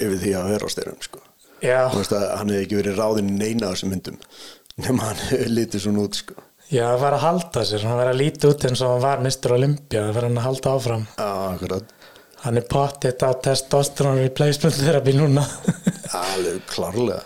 yfir 0.00 0.16
því 0.24 0.32
að 0.40 0.48
vera 0.54 0.66
á 0.66 0.70
styrum, 0.74 0.96
sko. 1.04 1.20
já, 1.62 1.78
Þú 1.92 2.00
veist 2.00 2.16
að 2.18 2.24
hann 2.40 2.50
hefði 2.54 2.64
ekki 2.66 2.80
verið 2.80 2.98
ráðinn 2.98 3.30
í 3.30 3.36
neina 3.44 3.68
af 3.68 3.76
þessum 3.76 3.92
myndum 3.94 4.18
nema 4.82 5.10
hann 5.12 5.22
hefði 5.28 5.52
litið 5.54 5.84
svona 5.84 6.06
út, 6.08 6.18
sko. 6.24 6.40
Já, 6.68 6.82
það 6.90 6.98
var 7.04 7.14
að 7.16 7.22
halda 7.28 7.62
sér, 7.70 7.84
hann 7.88 7.96
var 8.02 8.10
að 8.10 8.18
líti 8.20 8.48
út 8.50 8.66
eins 8.68 8.82
og 8.84 8.90
hann 8.96 9.04
var 9.06 9.22
Mr. 9.24 9.54
Olympia, 9.56 10.02
það 10.08 10.16
var 10.18 10.26
hann 10.28 10.40
að 10.42 10.48
halda 10.50 10.74
áfram 10.80 11.06
Já, 11.14 11.28
akkurat 11.54 11.94
Hann 12.44 12.60
er 12.60 12.66
pottitt 12.70 13.24
á 13.26 13.30
testosterone 13.42 14.22
replacement 14.28 14.78
therapy 14.78 15.16
núna. 15.16 15.42
Alveg 16.14 16.62
klárlega. 16.70 17.22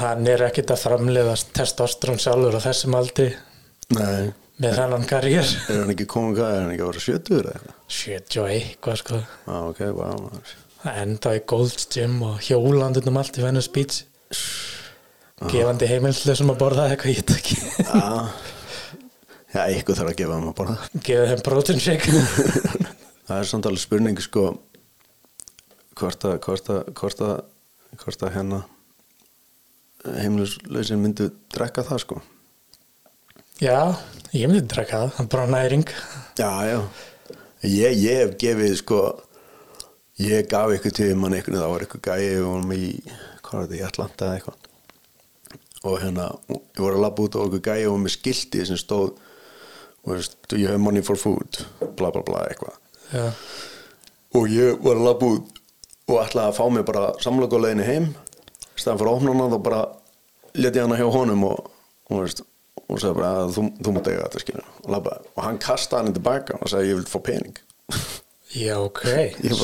Hann 0.00 0.28
er 0.30 0.44
ekkit 0.46 0.70
að 0.74 0.84
framleiða 0.84 1.34
testosterone 1.56 2.22
sjálfur 2.22 2.58
á 2.58 2.66
þessum 2.68 2.96
aldri. 3.00 3.30
Nei, 3.96 4.30
með 4.62 4.80
þennan 4.82 5.06
karriér. 5.10 5.54
Er 5.72 5.82
hann 5.82 5.94
ekki 5.96 6.06
komið 6.12 6.42
hvað, 6.42 6.56
er 6.56 6.64
hann 6.64 6.74
ekki 6.74 6.86
að 6.86 6.92
vera 6.92 7.06
sjötur 7.06 7.40
eða 7.40 7.54
eitthvað? 7.58 7.78
71, 8.00 8.74
hvað 8.84 9.00
sko. 9.04 9.22
Já, 9.48 9.56
ok, 9.72 9.86
wow 9.98 10.58
endaði 10.88 11.40
í 11.40 11.46
Gold's 11.50 11.88
Gym 11.92 12.20
og 12.24 12.38
hjólandun 12.44 13.10
um 13.10 13.18
allt 13.20 13.38
í 13.38 13.44
Venice 13.44 13.72
Beach. 13.74 14.00
Gefandi 15.50 15.88
heimilsleysum 15.88 16.52
að 16.52 16.60
borða 16.60 16.86
eitthvað 16.90 17.14
ég 17.14 17.20
veit 17.20 17.34
ekki. 17.36 17.58
Já, 17.80 18.30
já, 19.54 19.60
eitthvað 19.66 20.00
þarf 20.00 20.12
að 20.12 20.18
gefa 20.20 20.36
hann 20.36 20.48
að 20.50 20.56
borða. 20.60 20.76
Gefa 21.08 21.28
þeim 21.32 21.44
protein 21.48 21.84
shake 21.84 22.14
Það 23.30 23.40
er 23.44 23.46
samt 23.46 23.66
alveg 23.68 23.78
spurning 23.78 24.16
sko 24.18 24.40
hvort 26.00 26.24
að 26.26 26.32
hvort 26.42 26.70
að, 26.74 26.88
hvort 26.98 27.20
að, 27.22 27.36
hvort 28.00 28.24
að 28.26 28.32
hérna 28.34 28.58
heimilislausin 30.02 30.98
myndu 30.98 31.28
drekka 31.54 31.84
það 31.86 32.00
sko. 32.02 32.18
Já, 33.62 33.94
ég 34.34 34.50
myndi 34.50 34.64
drekka 34.72 35.04
það, 35.04 35.14
hann 35.20 35.30
bara 35.30 35.46
næring. 35.52 35.86
Já, 36.40 36.50
já. 36.66 36.80
Ég, 37.68 38.02
ég 38.02 38.18
hef 38.24 38.34
gefið 38.42 38.76
sko 38.82 39.00
ég 40.18 40.50
gaf 40.50 40.74
ykkur 40.80 40.98
til 40.98 41.12
mann 41.14 41.38
ykkur 41.38 41.60
það 41.60 41.74
var 41.76 41.86
ykkur 41.86 42.04
gæi 42.10 42.28
og 42.40 42.50
varum 42.50 42.74
í 42.74 42.82
hvað 43.06 43.54
var 43.54 43.70
þetta, 43.70 43.78
í 43.78 43.86
Atlanta 43.92 44.26
eða 44.26 44.40
eitthvað. 44.40 44.68
Og 45.86 45.98
hérna, 46.02 46.28
ég 46.50 46.82
voru 46.82 46.98
að 46.98 47.06
labba 47.06 47.28
út 47.30 47.38
og 47.38 47.50
ykkur 47.52 47.66
gæi 47.70 47.86
og 47.94 48.02
með 48.02 48.16
skilti 48.18 48.66
sem 48.66 48.82
stóð 48.82 49.14
þú 50.02 50.16
veist, 50.16 50.40
do 50.50 50.58
you 50.58 50.66
have 50.66 50.82
money 50.82 51.06
for 51.06 51.14
food 51.14 51.62
bla 51.94 52.10
bla 52.10 52.26
bla 52.26 52.48
eitthvað 52.50 52.80
Já, 53.10 53.24
og 54.38 54.46
ég 54.52 54.78
var 54.84 54.98
að 55.00 55.06
labba 55.08 55.30
út 55.34 55.56
og 56.10 56.20
ætlaði 56.24 56.46
að 56.50 56.56
fá 56.58 56.64
mig 56.74 56.84
bara 56.86 57.08
samlokuleginni 57.22 57.86
heim. 57.86 58.06
Staðan 58.78 59.00
fyrir 59.00 59.10
að 59.12 59.24
hana 59.26 59.48
þá 59.54 59.58
bara 59.66 59.80
leti 60.54 60.78
ég 60.80 60.86
hana 60.86 60.98
hjá 60.98 61.08
honum 61.14 61.44
og, 61.50 61.70
og, 62.10 62.22
veist, 62.24 62.42
og 62.86 62.98
sagði 63.02 63.16
bara 63.20 63.32
að 63.44 63.52
þú, 63.56 63.64
þú 63.84 63.94
mútt 63.96 64.10
eiga 64.10 64.24
þetta 64.26 64.42
skilur 64.44 64.70
og, 64.86 65.10
og 65.36 65.42
hann 65.44 65.60
kastaði 65.62 66.08
hann 66.08 66.16
tilbaka 66.16 66.58
og 66.60 66.70
sagði 66.72 66.92
ég 66.92 67.00
vil 67.00 67.10
fá 67.10 67.18
pening. 67.30 67.60
Já 68.50 68.76
ok, 68.82 69.04
Ég 69.46 69.54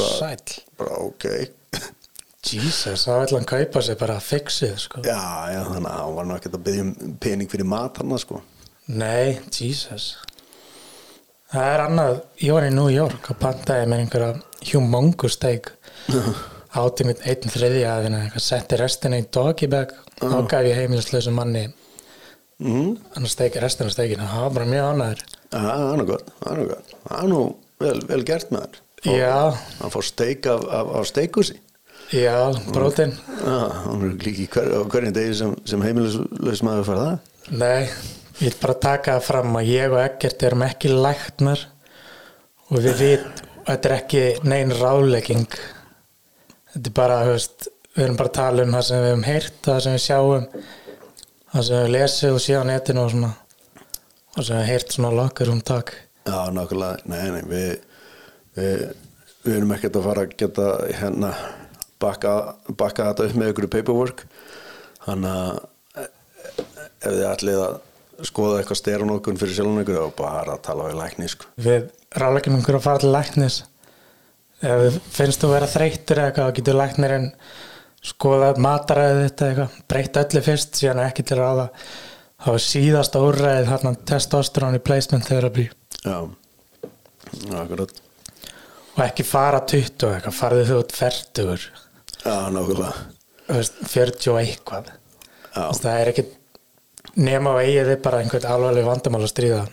bara- 0.79 0.99
ok. 1.07 1.27
Jesus, 2.47 3.03
þá 3.09 3.25
ætla 3.25 3.41
hann 3.41 3.49
kaupa 3.51 3.83
sér 3.83 3.99
bara 3.99 4.21
fixið 4.23 4.77
sko. 4.79 5.01
já, 5.03 5.19
já, 5.51 5.63
þannig 5.67 5.91
að 5.91 5.99
hann 6.05 6.15
var 6.21 6.29
nú 6.29 6.37
ekkert 6.39 6.59
að 6.61 6.67
byggja 6.69 6.85
um 6.87 7.17
pening 7.23 7.51
fyrir 7.51 7.67
mat 7.67 7.99
hann 8.03 8.15
sko. 8.23 8.43
Nei, 8.87 9.41
Jesus 9.51 10.13
Það 11.53 11.71
er 11.73 11.85
annað, 11.85 12.21
ég 12.43 12.57
var 12.57 12.67
í 12.67 12.75
New 12.75 12.91
York 12.91 13.31
og 13.33 13.41
pantaði 13.41 13.89
með 13.91 14.05
einhverja 14.05 14.33
humongous 14.73 15.39
steak. 15.39 15.73
Átti 16.77 17.07
mitt 17.09 17.23
einn 17.25 17.49
henni 17.55 17.85
eitthvað, 17.87 18.43
setti 18.45 18.77
restina 18.77 19.21
í 19.23 19.29
doggy 19.33 19.69
bag. 19.73 19.95
Þá 20.21 20.39
gaf 20.51 20.67
ég 20.67 20.81
heimilislösu 20.81 21.33
manni 21.33 21.69
mm. 22.59 22.97
steik, 23.27 23.57
restina 23.61 23.91
af 23.91 23.95
steikinu, 23.95 24.25
það 24.25 24.43
var 24.43 24.57
bara 24.57 24.67
mjög 24.71 24.89
já, 25.53 25.61
það 25.61 25.93
er 25.93 26.01
nú 26.01 26.09
gott 26.09 26.33
það 26.41 26.51
er 26.51 26.59
nú 26.59 26.67
það 27.05 27.21
er 27.21 27.31
nú 27.31 27.45
vel, 27.85 28.01
vel 28.09 28.25
gert 28.27 28.51
með 28.51 28.67
hann 28.67 28.83
Já, 29.07 29.55
hann 29.79 29.93
fór 29.93 30.05
steik 30.07 30.47
af, 30.51 30.65
af, 30.73 30.93
af 30.99 31.07
steikusi 31.07 31.59
já, 32.11 32.39
brótin 32.73 33.15
já, 33.15 33.59
hann 33.85 34.07
er 34.09 34.17
líka 34.25 34.43
í 34.43 34.49
hver, 34.51 34.73
á 34.73 34.81
hverjum 34.91 35.17
degi 35.17 35.39
sem, 35.43 35.57
sem 35.69 35.85
heimilislaus 35.85 36.65
maður 36.67 36.89
fara 36.89 37.05
það. 37.07 37.33
Nei, 37.61 37.87
ég 38.37 38.51
vil 38.51 38.59
bara 38.61 38.75
taka 38.81 39.17
það 39.17 39.27
fram 39.31 39.57
að 39.57 39.71
ég 39.73 39.95
og 39.95 40.03
Eggert 40.03 40.43
erum 40.45 40.65
ekki 40.67 40.93
læknar 40.93 41.63
og 42.69 42.83
við 42.85 42.99
vit 43.01 43.43
þetta 43.67 43.89
er 43.89 43.95
ekki 43.97 44.23
nein 44.47 44.75
ráðlegging. 44.75 45.47
Þetta 46.75 46.91
er 46.91 46.97
bara, 46.97 47.21
veist 47.31 47.69
við 47.97 48.05
erum 48.05 48.19
bara 48.19 48.31
að 48.31 48.37
tala 48.37 48.67
um 48.67 48.77
það 48.77 48.85
sem 48.89 49.01
við 49.03 49.09
hefum 49.11 49.27
heyrt 49.27 49.59
það 49.65 49.81
sem 49.85 49.97
við 49.97 50.05
sjáum 50.05 50.47
það 51.53 51.67
sem 51.69 51.81
við 51.81 51.93
lesið 51.95 52.37
og 52.37 52.45
séð 52.45 52.61
á 52.61 52.65
netinu 52.71 53.05
og 53.05 53.15
svona. 53.15 53.33
Það 54.37 54.49
sem 54.49 54.61
við 54.61 54.71
heyrt 54.73 54.97
svona 54.97 55.15
lokkar 55.17 55.53
um 55.55 55.63
tak. 55.65 55.95
Já, 56.27 56.39
nákvæmlega, 56.53 57.07
nei, 57.09 57.25
nei, 57.33 57.43
við, 57.49 57.69
við, 58.59 58.85
við 59.47 59.57
erum 59.57 59.75
ekkert 59.77 59.97
að 59.97 60.09
fara 60.11 60.27
að 60.27 60.37
geta 60.43 60.69
hérna 61.01 61.33
bakka, 62.03 62.33
bakka 62.77 63.09
þetta 63.09 63.29
upp 63.31 63.41
með 63.41 63.53
ykkur 63.55 63.71
paperwork. 63.73 64.25
Þannig 65.07 65.33
að 65.33 66.03
e- 66.03 66.07
e- 66.07 66.89
ef 67.01 67.13
þið 67.15 67.29
ætlið 67.31 67.63
að 67.65 67.77
skoða 68.25 68.61
eitthvað 68.61 68.81
stera 68.81 69.07
nokkun 69.09 69.39
fyrir 69.41 69.57
sjálfum 69.59 69.81
ykkur 69.83 69.99
þá 70.01 70.19
bara 70.19 70.57
að 70.57 70.63
tala 70.69 70.89
við 70.89 70.99
lækni 71.01 71.29
sko. 71.33 71.49
við 71.61 71.89
ráðleggjum 72.17 72.59
einhverju 72.59 72.81
að 72.81 72.87
fara 72.87 73.03
til 73.03 73.13
læknis. 73.13 73.57
Ef 74.67 74.99
finnst 75.13 75.43
þú 75.43 75.53
vera 75.53 75.69
þreyttur 75.69 76.21
eða 76.23 76.31
eitthvað 76.31 76.55
getur 76.57 76.79
læknirinn 76.81 77.31
skoða 78.07 78.53
mataræðið 78.63 79.23
þetta 79.25 79.49
eitthvað 79.51 79.79
breytt 79.91 80.21
öllu 80.23 80.43
fyrst 80.47 80.81
síðan 80.81 81.03
ekki 81.05 81.27
til 81.27 81.41
ráða. 81.41 81.69
Þá 82.47 82.51
er 82.53 82.65
síðasta 82.67 83.23
úrræðið 83.25 83.71
þarna 83.73 83.93
testosterone 84.09 84.79
replacement 84.79 85.27
therapy. 85.27 85.67
Já, 86.05 86.19
akkurat. 87.57 87.95
Og 88.97 89.03
ekki 89.05 89.27
fara 89.27 89.61
20 89.61 90.09
eitthvað 90.15 90.39
farðið 90.39 90.73
þú 90.73 90.81
út 90.85 90.97
40 90.97 91.69
Já, 92.27 92.37
nákvæmlega. 92.53 92.93
Þú 93.47 93.57
veist, 93.61 93.81
40 93.93 94.33
og 94.33 94.39
eitthvað. 94.41 94.93
Já, 95.57 95.65
það 95.81 96.01
er 96.01 96.11
ekki 96.13 96.25
nema 97.17 97.57
á 97.57 97.61
eigið 97.65 97.91
þið 97.91 98.01
bara 98.05 98.21
einhvern 98.23 98.49
alvarleg 98.53 98.87
vandamál 98.87 99.23
að 99.25 99.33
stríða 99.33 99.65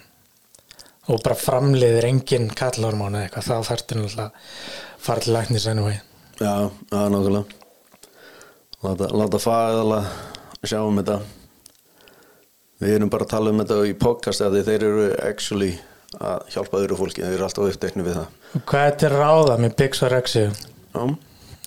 og 1.11 1.19
bara 1.23 1.35
framleiðir 1.35 2.07
engin 2.07 2.49
kallhormón 2.55 3.17
eða 3.19 3.27
eitthvað 3.27 3.47
þá 3.49 3.69
þarftu 3.69 3.97
náttúrulega 3.99 4.27
að 4.27 4.99
fara 5.03 5.23
til 5.25 5.33
læknis 5.35 5.67
anyway. 5.67 5.97
Já, 6.39 6.53
já, 6.71 7.01
nákvæmlega. 7.11 7.43
Láta, 8.83 9.09
láta 9.11 9.39
fæðala 9.43 9.99
sjá 10.63 10.79
um 10.83 11.01
þetta. 11.01 11.17
Við 12.83 12.95
erum 12.97 13.11
bara 13.11 13.27
að 13.27 13.33
tala 13.35 13.51
um 13.51 13.59
þetta 13.63 13.81
í 13.87 13.93
podcast 13.99 14.43
að 14.43 14.57
þeir 14.63 14.87
eru 14.87 15.09
actually 15.27 15.73
að 16.23 16.47
hjálpa 16.53 16.79
öðru 16.79 16.97
fólki, 16.99 17.23
þeir 17.23 17.35
eru 17.37 17.45
alltaf 17.47 17.67
upptekni 17.67 18.05
við 18.05 18.19
það. 18.19 18.41
Og 18.57 18.65
hvað 18.69 18.87
er 18.87 18.97
til 19.01 19.11
ráða 19.13 19.59
með 19.59 19.77
Bixorexia? 19.81 20.49
Já, 20.93 21.03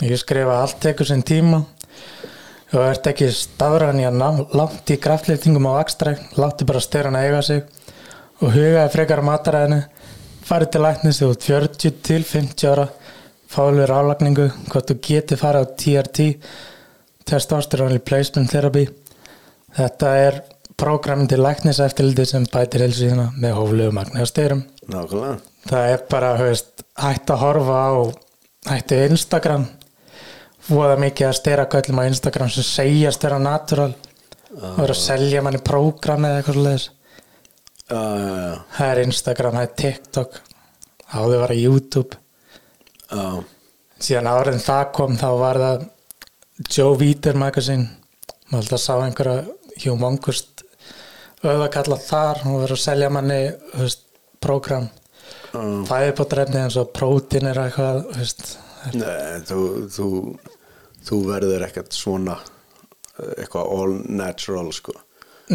Ég 0.04 0.18
skrifa 0.20 0.58
allt 0.60 0.76
tekur 0.84 1.08
sinn 1.08 1.22
tíma 1.24 1.62
og 2.72 2.82
ert 2.82 3.06
ekki 3.10 3.28
stafran 3.34 4.00
í 4.02 4.06
að 4.08 4.18
ná 4.20 4.28
langt 4.58 4.90
í 4.90 4.98
kraftlýtingum 5.02 5.68
á 5.70 5.78
vakstræk, 5.78 6.22
láttu 6.40 6.66
bara 6.68 6.82
styran 6.82 7.18
að 7.18 7.28
eiga 7.28 7.42
sig 7.46 7.62
og 8.42 8.52
hugaði 8.52 8.92
frekar 8.92 9.22
mataræðinu, 9.26 9.80
farið 10.46 10.72
til 10.72 10.82
læknis 10.84 11.22
ert 11.26 11.46
40 11.50 12.00
til 12.06 12.22
50 12.26 12.72
ára 12.72 12.88
fáluður 13.50 13.94
álagningu, 13.96 14.50
hvort 14.70 14.90
þú 14.90 14.98
geti 15.08 15.38
farið 15.38 15.62
á 15.62 15.72
TRT 15.82 16.28
Testosterone 17.26 17.96
Replacement 17.96 18.50
Therapy. 18.50 18.84
Þetta 19.76 20.12
er 20.20 20.40
prógramin 20.78 21.28
til 21.30 21.40
lækniseftildi 21.42 22.26
sem 22.28 22.44
bætir 22.52 22.84
helsu 22.84 23.08
þína 23.08 23.30
með 23.40 23.56
hóflegu 23.56 23.94
magnastyrum 23.96 24.66
nákvæmlega. 24.92 25.38
Það 25.66 25.92
er 25.92 26.04
bara 26.10 26.34
veist, 26.38 26.84
hægt 27.00 27.32
að 27.32 27.42
horfa 27.42 27.80
á 27.82 27.92
hættu 28.70 29.00
Instagram 29.06 29.66
voða 30.68 30.96
mikið 31.00 31.28
að 31.28 31.38
stera 31.38 31.66
köllum 31.70 32.00
á 32.02 32.08
Instagram 32.08 32.52
sem 32.52 32.66
segjast 32.66 33.26
vera 33.26 33.38
natural. 33.42 33.92
Og 34.56 34.78
vera 34.80 34.94
að 34.94 35.02
selja 35.02 35.42
manni 35.44 35.60
prógram 35.64 36.24
eða 36.28 36.40
eitthvað 36.40 36.70
já, 36.76 36.86
já, 37.86 38.54
það 38.76 38.92
er 38.92 39.02
Instagram, 39.04 39.58
það 39.58 39.66
er 39.66 39.74
TikTok. 39.82 40.40
Áður 41.06 41.42
var 41.42 41.54
að 41.54 41.62
YouTube. 41.62 42.18
Já, 43.06 43.26
síðan 44.02 44.30
árið 44.32 44.60
það 44.64 44.84
kom 44.96 45.18
þá 45.20 45.28
var 45.42 45.62
það 45.62 45.86
Joe 46.72 46.98
Víter 46.98 47.38
magazine. 47.38 47.88
Maður 48.50 48.62
alltaf 48.62 48.82
sá 48.82 48.94
einhverja 48.96 49.84
humongust 49.84 50.64
auðvakalla 51.44 51.98
þar 52.00 52.42
og 52.48 52.62
verið 52.62 52.76
að 52.78 52.82
selja 52.82 53.10
manni 53.12 53.40
veist, 53.76 54.06
prógram. 54.42 54.88
Já. 55.52 55.60
fæðibótrefni 55.88 56.60
eins 56.62 56.76
og 56.80 56.90
prótin 56.94 57.48
er 57.50 57.58
eitthvað 57.60 58.02
veist, 58.14 58.56
Nei, 58.94 59.40
þú, 59.48 59.60
þú, 59.90 60.08
þú 61.06 61.20
verður 61.30 61.66
ekkert 61.68 61.96
svona 61.96 62.38
eh, 62.38 63.42
eitthvað 63.42 63.74
all 63.76 63.98
natural 64.22 64.72
sko. 64.74 64.96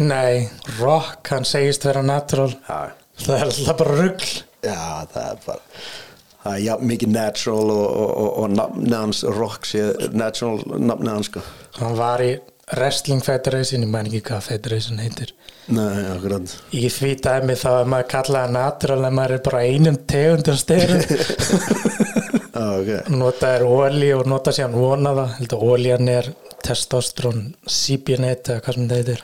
Nei, 0.00 0.48
rock 0.78 1.28
hann 1.34 1.44
segist 1.44 1.84
vera 1.84 2.04
natural. 2.04 2.52
Já, 2.64 2.94
það 3.26 3.36
er 3.36 3.50
alltaf 3.50 3.82
bara 3.82 3.98
rugl. 3.98 4.30
Já 4.62 4.80
það 5.12 5.26
er 5.26 5.44
bara 5.46 5.60
það 6.42 6.54
er 6.54 6.62
ja, 6.64 6.78
mikið 6.92 7.12
natural 7.12 7.74
og, 7.74 7.84
og, 7.84 8.14
og, 8.22 8.30
og 8.42 8.56
nafni 8.56 8.94
hans 8.96 9.22
rock 9.36 9.68
sé 9.68 9.84
natural 10.14 10.62
nafni 10.80 11.12
hans 11.12 11.30
sko. 11.30 11.44
Hann 11.78 11.98
var 11.98 12.24
í 12.24 12.32
Wrestling 12.72 13.20
Federation, 13.20 13.82
ég 13.84 13.90
mæn 13.90 14.08
ekki 14.08 14.22
hvað 14.30 14.46
Federation 14.46 15.00
heitir. 15.02 15.34
Nei, 15.74 16.06
akkurat. 16.08 16.54
Í 16.74 16.86
því 16.90 17.12
dæmi 17.22 17.56
þá 17.58 17.68
er 17.74 17.90
maður 17.92 18.08
kallaði 18.14 18.56
natural 18.56 19.06
en 19.08 19.16
maður 19.18 19.36
er 19.36 19.44
bara 19.50 19.62
einum 19.68 19.98
tegundar 20.08 20.58
styrum 20.62 21.02
Já, 22.52 22.64
ok. 22.78 23.10
Nota 23.16 23.52
er 23.56 23.64
óli 23.64 24.10
og 24.12 24.26
nota 24.28 24.52
síðan 24.52 24.74
vonaða 24.76 25.26
heldur 25.38 25.62
ólían 25.72 26.10
er 26.12 26.28
testosterón 26.62 27.54
CB-net 27.66 28.52
eða 28.52 28.62
hvað 28.62 28.76
sem 28.76 28.90
það 28.90 29.00
heitir. 29.00 29.22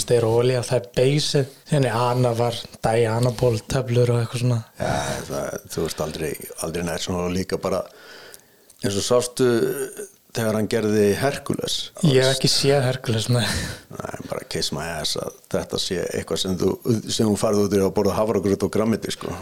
Sterolía, 0.00 0.62
það 0.66 0.78
er 0.80 0.88
beysið 0.96 1.52
þannig 1.70 1.98
Anna 2.00 2.32
var 2.38 2.56
Dianaból 2.82 3.52
töflur 3.70 4.14
og 4.14 4.22
eitthvað 4.22 4.44
svona. 4.44 4.62
Já, 4.80 4.94
það, 5.28 5.68
þú 5.74 5.84
veist 5.84 6.02
aldrei, 6.06 6.32
aldrei 6.66 6.86
nært 6.88 7.06
svona 7.06 7.26
og 7.28 7.36
líka 7.36 7.60
bara 7.62 7.84
eins 8.80 8.96
og 8.96 9.04
sástu 9.04 9.50
þegar 10.34 10.56
hann 10.56 10.68
gerði 10.70 11.06
Herkules 11.18 11.76
ég 12.06 12.22
hef 12.22 12.36
ekki 12.36 12.50
séð 12.50 12.84
Herkules 12.86 13.26
nei. 13.32 13.44
Nei, 13.96 14.18
bara 14.30 14.46
kiss 14.50 14.72
my 14.74 14.86
ass 15.00 15.18
að 15.20 15.40
þetta 15.52 15.80
sé 15.82 16.02
eitthvað 16.06 16.42
sem 16.44 16.58
þú, 16.60 16.74
sem 17.08 17.26
þú 17.28 17.38
farið 17.40 17.64
út 17.66 17.74
í 17.76 17.82
að 17.82 17.96
borða 17.98 18.18
hafragröð 18.18 18.68
og 18.68 18.72
grammiti 18.74 19.14
sko. 19.14 19.34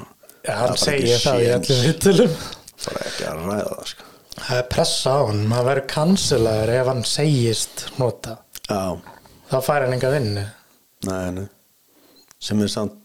Já, 0.47 0.55
hann 0.63 0.81
segir 0.81 1.21
það 1.21 1.45
í 1.45 1.53
allir 1.59 2.39
vitulum 2.79 2.95
bara 2.95 3.11
ekki 3.11 3.27
að 3.29 3.43
ræða 3.49 3.75
það 3.75 3.91
sko. 3.93 4.09
það 4.39 4.61
er 4.61 4.69
pressa 4.75 5.11
á 5.11 5.21
hann, 5.29 5.43
maður 5.51 5.69
verður 5.73 5.89
kanselaður 5.95 6.75
ef 6.77 6.93
hann 6.93 7.05
segist 7.09 7.85
nota. 7.99 8.39
Já, 8.69 8.83
þá 9.51 9.59
fær 9.67 9.87
hann 9.87 9.99
enga 9.99 10.15
vinnu. 10.15 10.47
Nei, 11.09 11.27
nei. 11.35 11.47
Sem 12.39 12.63
er 12.63 12.71
samt 12.71 12.99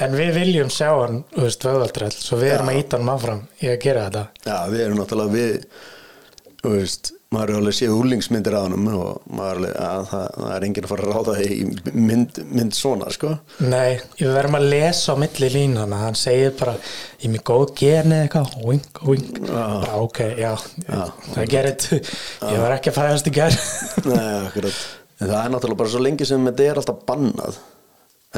en 0.00 0.16
við 0.16 0.30
viljum 0.38 0.70
sjá 0.72 0.88
hann, 0.94 1.22
veist, 1.36 1.64
vöðvaldræll 1.66 2.12
svo 2.14 2.38
við 2.40 2.54
erum 2.54 2.70
að 2.72 2.78
íta 2.80 3.00
hann 3.00 3.12
áfram 3.12 3.40
í 3.60 3.68
að 3.68 3.80
gera 3.84 4.04
þetta. 4.06 4.22
Já, 4.46 4.56
við 4.72 4.84
erum 4.86 5.00
náttúrulega 5.00 5.34
við 5.34 6.76
veist, 6.76 7.12
maður 7.30 7.52
er 7.52 7.58
alveg 7.60 7.74
séð 7.76 7.92
úlingsmyndir 7.94 8.54
á 8.58 8.60
hann 8.64 8.88
og 8.90 9.26
maður 9.30 9.50
er 9.50 9.58
alveg 9.60 9.74
að 9.86 10.06
það, 10.10 10.24
það 10.34 10.54
er 10.54 10.64
enginn 10.66 10.86
að 10.86 10.90
fara 10.90 11.04
að 11.04 11.12
ráða 11.14 11.34
í 11.44 11.58
mynd, 11.94 12.40
mynd 12.58 12.74
svona, 12.74 13.10
sko. 13.14 13.30
Nei, 13.62 14.00
við 14.18 14.32
verðum 14.34 14.58
að 14.58 14.66
lesa 14.72 15.14
á 15.14 15.20
milli 15.22 15.50
línana 15.54 16.00
hann 16.00 16.18
segir 16.18 16.56
bara, 16.58 16.74
ég 17.20 17.28
er 17.28 17.34
með 17.36 17.44
góð 17.52 17.74
geni 17.78 18.18
eitthvað, 18.24 18.56
wink, 18.66 19.02
wink 19.06 19.38
bara 19.44 20.00
ok, 20.02 20.20
já, 20.42 20.50
það 20.88 21.54
gerir 21.54 21.86
ég 21.94 22.58
var 22.64 22.76
ekki 22.80 22.90
að 22.90 22.98
fæðast 22.98 23.30
í 23.30 23.34
gær. 23.38 23.60
Nei, 24.10 24.26
akkurat. 24.48 24.82
En 25.20 25.30
það 25.30 25.38
er 25.44 25.54
náttúrulega 25.54 25.82
bara 25.84 25.94
svo 25.94 26.02
lengi 26.02 26.26
sem 26.26 26.50
þetta 26.50 26.66
er 26.66 26.82
alltaf 26.82 27.00
bannað. 27.06 27.62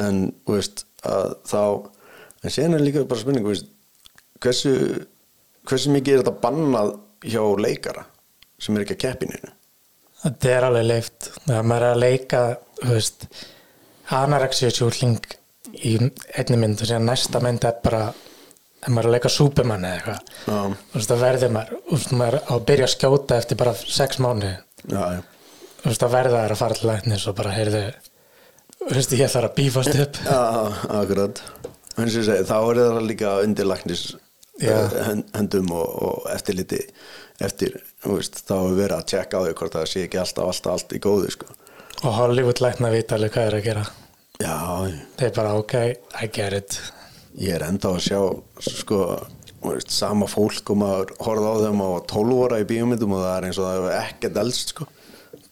En, 0.03 0.23
veist, 0.49 0.85
að 1.01 1.37
þá 1.49 1.61
en 2.45 2.53
sen 2.59 2.77
er 2.77 2.85
líka 2.85 3.07
bara 3.09 3.25
spurning, 3.25 3.49
veist 3.49 3.73
hversu, 4.43 4.77
hversu 5.65 5.97
mikið 5.97 6.19
er 6.19 6.25
þetta 6.27 6.39
bannað 6.43 6.99
hjá 7.25 7.41
leikara 7.57 8.11
sem 8.63 8.77
er 8.79 8.85
ekki 8.85 8.97
að 8.97 9.03
keppininu 9.07 9.53
þetta 10.23 10.51
er 10.51 10.67
alveg 10.67 10.85
leift. 10.87 11.29
Þegar 11.45 11.65
maður 11.69 11.87
er 11.87 11.95
að 11.95 12.03
leika, 12.03 12.43
sjúkling 14.77 15.17
í 15.73 15.95
einni 16.37 16.59
mynd 16.61 16.83
og 16.83 16.89
síðan 16.89 17.09
næsta 17.09 17.41
mynd 17.43 17.65
er 17.67 17.77
bara 17.83 18.05
ef 18.83 18.89
maður 18.91 19.07
er 19.07 19.09
að 19.09 19.15
leika 19.17 19.31
Superman 19.33 19.85
eða 19.89 19.97
eitthvað. 19.97 20.79
Það 21.09 21.23
verður 21.23 21.53
maður, 21.57 21.77
veist, 21.91 22.15
maður 22.19 22.39
á 22.43 22.53
að 22.53 22.65
byrja 22.69 22.87
að 22.87 22.95
skjóta 22.95 23.37
eftir 23.39 23.59
bara 23.63 23.75
sex 23.83 24.19
mánu 24.23 24.55
það 25.83 26.15
verða 26.17 26.41
þær 26.43 26.55
að 26.55 26.61
fara 26.61 26.79
til 26.79 26.89
læknis 26.89 27.27
og 27.27 27.37
bara, 27.39 27.55
heyrðu 27.57 27.83
veist, 28.91 29.15
ég 29.17 29.31
þarf 29.31 29.49
að 29.49 29.55
bífast 29.59 29.97
upp. 30.05 30.19
Já, 30.27 30.43
akkurat. 31.01 31.41
Segi, 31.93 32.37
þá 32.47 32.55
er 32.57 32.79
það 32.83 33.01
líka 33.07 33.33
undir 33.43 33.67
læknis 33.69 34.05
hendum 34.67 35.71
og, 35.75 35.91
og 36.07 36.29
eftir, 36.33 37.77
þú 38.03 38.17
veist, 38.17 38.41
þá 38.47 38.55
er 38.59 38.79
verið 38.79 38.95
að 38.97 39.05
tjekka 39.11 39.41
á 39.41 39.43
því 39.45 39.53
hvort 39.59 39.77
það 39.77 39.91
sé 39.91 40.05
ekki 40.07 40.21
alltaf, 40.21 40.49
alltaf, 40.53 40.73
allt 40.77 40.95
í 40.95 41.03
góðu 41.03 41.29
sko. 41.35 41.51
og 42.03 42.17
Hollywood 42.17 42.63
lækna 42.63 42.91
vita 42.93 43.17
alveg 43.17 43.35
hvað 43.35 43.49
er 43.49 43.59
að 43.59 43.67
gera. 43.67 43.85
Já, 44.41 44.57
þeir 45.19 45.35
bara, 45.35 45.53
ok, 45.61 45.75
I 46.23 46.31
get 46.33 46.57
it. 46.57 46.79
Ég 47.39 47.55
er 47.57 47.67
enda 47.67 47.93
að 47.93 48.01
sjá 48.07 48.19
sko, 48.65 49.03
veist, 49.63 49.93
sama 49.93 50.27
fólk 50.29 50.73
og 50.73 50.81
maður 50.81 51.13
horfði 51.23 51.53
á 51.53 51.55
þeim 51.67 51.85
á 51.85 51.89
12 52.11 52.41
óra 52.45 52.59
í 52.61 52.67
bíómyndum 52.69 53.15
og 53.15 53.23
það 53.23 53.37
er 53.37 53.47
eins 53.49 53.61
og 53.61 53.67
það 53.67 53.79
hefur 53.79 53.95
ekkert 54.01 54.43
elst 54.43 54.75
sko. 54.75 54.89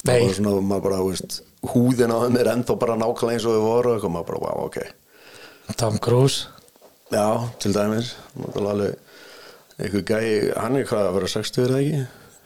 það 0.02 0.26
var 0.26 0.36
svona, 0.38 0.58
maður 0.60 0.86
bara, 0.88 1.02
veist 1.08 1.42
húðin 1.72 2.10
á 2.10 2.18
þeim 2.24 2.40
er 2.40 2.50
enda 2.56 2.76
bara 2.78 2.98
nákvæmlega 2.98 3.38
eins 3.38 3.46
og 3.46 3.56
þau 3.56 3.66
voru 3.66 3.94
og 3.96 4.10
maður 4.10 4.28
bara, 4.32 4.42
wow, 4.42 4.66
ok. 4.66 4.80
Tom 5.78 5.98
Cruise 6.02 6.50
Já, 7.12 7.26
til 7.60 7.74
dæmis 7.76 8.14
einhver 9.82 10.04
gæi, 10.06 10.52
hann 10.56 10.76
er 10.78 10.86
hvað 10.86 11.08
að 11.08 11.14
vera 11.16 11.30
60 11.32 11.62
er 11.62 11.72
það 11.72 11.82
ekki? 11.82 12.02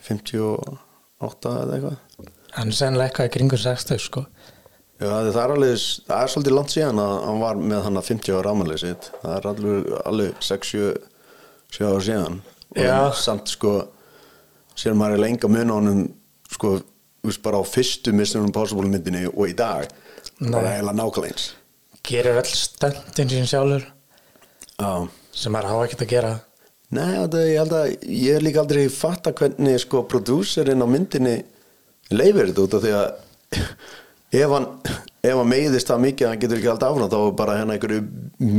58 0.06 1.52
eða 1.52 1.76
eitthvað 1.76 2.32
hann 2.56 2.72
er 2.72 2.78
sennilega 2.78 3.10
eitthvað 3.10 3.28
í 3.28 3.32
kringu 3.36 3.58
60 3.60 4.00
sko. 4.00 4.22
Já, 4.96 5.10
það 5.10 5.40
er 5.42 5.52
alveg, 5.52 5.82
það 6.06 6.22
er 6.22 6.32
svolítið 6.32 6.54
langt 6.56 6.72
síðan 6.72 7.00
að 7.02 7.14
hann 7.26 7.40
var 7.42 7.58
með 7.60 7.82
hann 7.84 8.00
að 8.00 8.06
50 8.08 8.38
ára 8.38 8.54
ámælið 8.54 8.80
sitt 8.80 9.08
það 9.20 9.34
er 9.34 9.48
alveg, 9.50 9.90
alveg 10.08 10.38
6-7 10.46 10.86
7 11.76 11.88
ára 11.90 12.04
síðan 12.06 12.38
og 12.76 12.80
Já. 12.80 12.96
samt 13.20 13.52
sko 13.52 13.74
sér 14.76 14.96
maður 14.96 15.18
er 15.18 15.24
lenga 15.26 15.50
mun 15.52 15.72
á 15.72 15.76
honum 15.76 16.00
sko, 16.52 16.72
veist, 17.26 17.42
bara 17.44 17.60
á 17.60 17.64
fyrstu 17.68 18.14
Mission 18.16 18.48
Impossible 18.48 18.88
myndinni 18.88 19.26
og 19.28 19.44
í 19.50 19.56
dag 19.56 19.84
bara 20.40 20.64
Nei. 20.64 20.72
eiginlega 20.78 20.96
nákvæmlega 20.96 21.34
eins 21.34 21.46
gerir 22.06 22.40
öll 22.40 22.48
stöndin 22.56 23.32
sín 23.34 23.48
sjálfur 23.50 23.84
Já. 24.76 25.08
Sem 25.36 25.52
maður 25.52 25.72
á 25.72 25.84
ekkert 25.86 26.04
að 26.06 26.12
gera. 26.12 26.32
Nei, 26.96 27.12
þetta, 27.16 27.42
ég 27.42 27.60
held 27.60 27.76
að 27.76 27.92
ég 28.14 28.36
er 28.36 28.44
líka 28.44 28.62
aldrei 28.62 28.86
fatta 28.92 29.32
hvernig 29.36 29.80
sko 29.82 30.04
prodúserinn 30.06 30.84
á 30.84 30.86
myndinni 30.86 31.36
leifir 32.14 32.52
þetta 32.52 32.66
út 32.66 32.76
af 32.78 32.84
því 32.84 32.92
að 32.94 33.06
ef 34.42 34.54
hann, 34.54 34.68
ef 35.26 35.34
hann 35.40 35.50
meiðist 35.50 35.90
það 35.90 36.04
mikið 36.04 36.26
að 36.26 36.32
hann 36.32 36.42
getur 36.44 36.60
ekki 36.60 36.70
alltaf 36.72 36.94
áfram 36.94 37.10
þá 37.10 37.18
er 37.18 37.36
bara 37.40 37.58
hérna 37.58 37.76
einhverju 37.76 38.02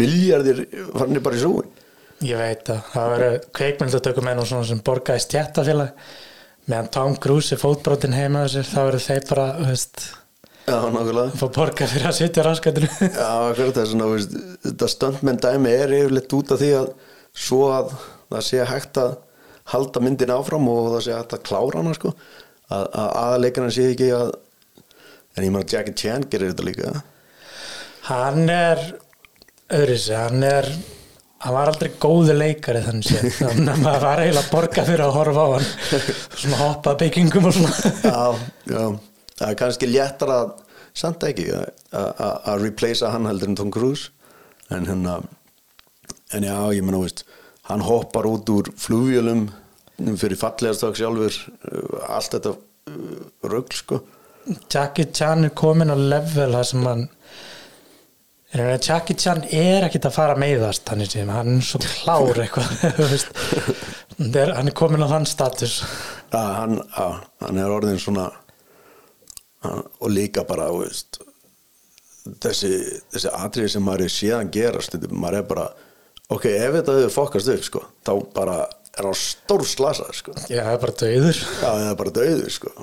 miljardir 0.02 0.64
farinir 0.98 1.24
bara 1.24 1.40
í 1.40 1.44
súin 1.44 1.74
ég 2.28 2.42
veit 2.42 2.72
að 2.74 2.84
það 2.92 3.12
verður 3.14 3.40
kveikmyndatökumenn 3.60 4.42
og 4.42 4.50
svona 4.50 4.70
sem 4.72 4.84
borgaði 4.86 5.24
stjættafélag 5.24 6.08
meðan 6.68 6.92
Tom 6.98 7.18
Cruise 7.24 7.56
er 7.56 7.62
fótbrotin 7.62 8.16
heima 8.18 8.44
á 8.44 8.52
sér 8.52 8.68
þá 8.68 8.80
verður 8.82 9.06
þeir 9.08 9.28
bara, 9.30 9.48
þú 9.62 9.70
veist 9.72 10.08
Já, 10.68 10.82
nákvæmlega. 10.92 11.30
Fá 11.40 11.46
borga 11.56 11.88
fyrir 11.88 12.10
að 12.10 12.18
sitja 12.18 12.44
raskatinu 12.44 12.90
Já, 12.92 13.30
akkurat 13.48 13.78
það 13.78 13.84
er 13.86 13.92
svona, 13.94 14.10
veist, 14.12 14.34
þetta 14.66 14.90
stöndmenn 14.92 15.40
dæmi 15.46 15.72
er 15.72 15.94
yfirleitt 16.02 16.36
út 16.36 16.52
af 16.52 16.60
því 16.60 16.72
að 16.82 16.90
svo 17.38 17.62
að 17.72 17.94
það 18.34 18.44
sé 18.50 18.66
hægt 18.68 19.00
að 19.00 19.16
halda 19.72 20.04
myndin 20.04 20.34
áfram 20.36 20.68
og 20.72 20.90
það 20.98 21.06
sé 21.06 21.16
hægt 21.16 21.38
að 21.38 21.46
klára 21.48 21.80
hana 21.80 21.96
sko. 21.96 22.12
Að, 22.68 22.84
að 22.84 23.10
aðleikarinn 23.24 23.74
sé 23.78 23.88
ekki 23.94 24.12
að 24.18 24.36
en 25.38 25.46
ég 25.46 25.54
maður 25.54 25.68
að 25.70 25.74
Jackie 25.78 25.98
Chan 26.04 26.28
gerir 26.32 26.52
þetta 26.52 26.68
líka. 26.68 26.94
Hann 28.08 28.48
er 28.52 28.84
öðris, 29.78 30.08
hann 30.16 30.44
er 30.48 30.68
hann 31.44 31.54
var 31.54 31.70
aldrei 31.70 31.92
góðu 32.02 32.34
leikari 32.36 32.82
þannig 32.84 33.08
sé 33.12 33.32
þannig 33.40 33.72
að 33.76 33.84
maður 33.86 34.08
var 34.08 34.22
eiginlega 34.24 34.52
borga 34.52 34.88
fyrir 34.88 35.06
að 35.06 35.18
horfa 35.20 35.44
á 35.46 35.50
hann. 35.56 35.68
Svona 36.34 36.62
hoppa 36.64 36.96
byggingum 37.00 37.48
og 37.52 37.56
svona. 37.56 37.94
Já, 38.04 38.50
já, 38.74 38.84
það 39.38 39.50
er 39.54 39.60
kannski 39.62 39.90
léttar 39.92 40.32
að 40.34 40.52
samt 40.98 41.24
ekki 41.28 41.48
að- 41.54 41.74
að 41.94 42.48
að 42.54 42.64
replacea 42.66 43.12
hann 43.14 43.26
heldur 43.30 43.52
en 43.52 43.56
Tom 43.60 43.72
Cruise. 43.72 44.10
En 44.70 44.86
hérna 44.86 45.20
en 46.34 46.44
já, 46.44 46.56
ég 46.76 46.84
menna, 46.84 47.00
veist 47.06 47.24
hann 47.70 47.82
hoppar 47.86 48.26
út 48.28 48.50
úr 48.50 48.68
flugvélum 48.80 49.46
fyrir 50.20 50.38
fallegast 50.38 50.84
sjálfur 50.98 51.34
uh, 51.72 52.16
allt 52.16 52.34
þetta 52.36 52.52
uh, 52.56 53.22
rögl 53.44 53.74
sko. 53.76 54.02
Jackie 54.72 55.08
Chan 55.12 55.44
er 55.48 55.50
komin 55.56 55.92
á 55.92 55.96
level 55.98 56.52
það 56.56 56.66
sem 56.70 56.86
hann 56.88 57.08
að 58.58 58.88
Jackie 58.88 59.16
Chan 59.20 59.42
er 59.52 59.84
ekkit 59.88 60.06
að 60.08 60.16
fara 60.16 60.36
að 60.36 60.42
meiðast 60.44 60.88
hann 60.92 61.02
er, 61.04 61.62
svo 61.68 61.82
klár 61.84 62.40
eitthvað 62.44 62.68
hann 64.58 64.68
er 64.72 64.76
komin 64.76 65.04
á 65.04 65.08
þann 65.12 65.28
status. 65.28 65.82
Já, 66.32 66.40
hann, 66.62 66.78
já, 66.80 67.08
hann 67.44 67.60
er 67.64 67.74
orðin 67.76 68.00
svona 68.02 68.30
og 70.00 70.10
líka 70.14 70.44
bara 70.48 70.70
veist, 70.76 71.20
þessi, 72.44 72.72
þessi 73.14 73.32
atriði 73.34 73.74
sem 73.76 73.86
maður 73.88 74.06
er 74.08 74.14
séðan 74.16 74.52
gerast 74.54 74.98
maður 75.12 75.40
er 75.42 75.48
bara 75.52 75.68
ok, 76.34 76.46
ef 76.52 76.76
þetta 76.80 76.98
hefur 77.00 77.16
fokast 77.16 77.52
upp 77.54 77.64
sko, 77.68 77.84
þá 78.08 78.12
bara 78.36 78.58
er 78.98 79.06
hann 79.08 79.18
stór 79.20 79.64
slasað 79.70 80.14
sko. 80.18 80.34
já, 80.50 80.62
það 80.66 80.74
er 80.74 80.82
bara 80.84 80.98
döður 81.04 81.40
já, 81.42 81.68
það 81.68 81.88
er 81.92 82.00
bara 82.02 82.16
döður 82.20 82.54
sko, 82.56 82.74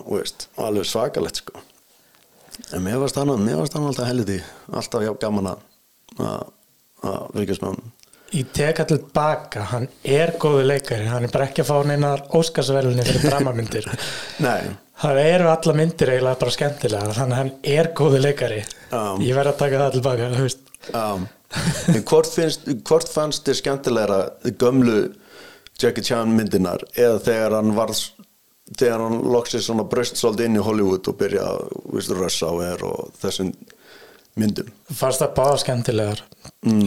alveg 0.64 0.88
svakalegt 0.88 1.40
sko. 1.42 1.64
en 2.72 2.84
mér 2.86 3.00
varst 3.02 3.18
hann 3.20 3.34
mér 3.42 3.58
varst 3.60 3.74
hann 3.76 3.88
alltaf 3.88 4.08
helviti, 4.08 4.38
alltaf 4.72 5.04
hjá 5.04 5.12
gaman 5.26 5.50
að 5.54 5.66
að- 6.24 7.30
fylgjast 7.34 7.64
með 7.64 7.74
hann 7.74 7.92
Ég 8.34 8.48
tek 8.54 8.80
allir 8.82 9.02
baka, 9.14 9.62
hann 9.70 9.84
er 10.02 10.34
góðu 10.42 10.64
leikari, 10.66 11.06
hann 11.06 11.26
er 11.26 11.30
bara 11.30 11.46
ekki 11.46 11.62
að 11.62 11.68
fá 11.70 11.76
neinar 11.86 12.24
óskarsverðinni 12.34 13.04
fyrir 13.06 13.28
dramamyndir. 13.28 13.86
nei, 14.46 14.74
Það 14.94 15.18
eru 15.20 15.48
alla 15.50 15.72
myndir 15.74 16.10
eiginlega 16.12 16.40
bara 16.40 16.54
skemmtilega, 16.54 17.14
þannig 17.16 17.34
að 17.34 17.40
hann 17.40 17.52
er 17.74 17.88
góðu 17.98 18.20
leikari. 18.22 18.60
Já. 18.90 19.00
Ég 19.26 19.34
verð 19.34 19.50
að 19.50 19.58
taka 19.62 19.80
það 19.80 19.96
tilbaka, 19.96 20.28
þú 20.34 20.44
veist. 20.46 20.60
En 20.94 22.04
hvort, 22.10 22.30
finnst, 22.30 22.68
hvort 22.86 23.10
fannst 23.10 23.46
þér 23.46 23.58
skemmtilegra 23.60 24.20
gömlu 24.60 24.98
Jackie 25.80 26.06
Chan 26.06 26.30
myndinar 26.34 26.82
eða 26.94 27.18
þegar 27.26 27.56
hann 27.58 27.74
var 27.76 27.92
þegar 28.78 29.02
hann 29.04 29.18
loksist 29.34 29.68
svona 29.68 29.86
bröst 29.90 30.18
svolítið 30.18 30.48
inn 30.48 30.58
í 30.60 30.64
Hollywood 30.64 31.10
og 31.10 31.18
byrja 31.20 31.46
að 31.50 32.12
rössa 32.18 32.50
á 32.50 32.54
er 32.70 32.84
og 32.86 33.10
þessum 33.20 33.50
myndum. 34.40 34.68
Fannst 34.90 35.22
það 35.22 35.34
báða 35.36 35.58
skemmtilegar. 35.62 36.22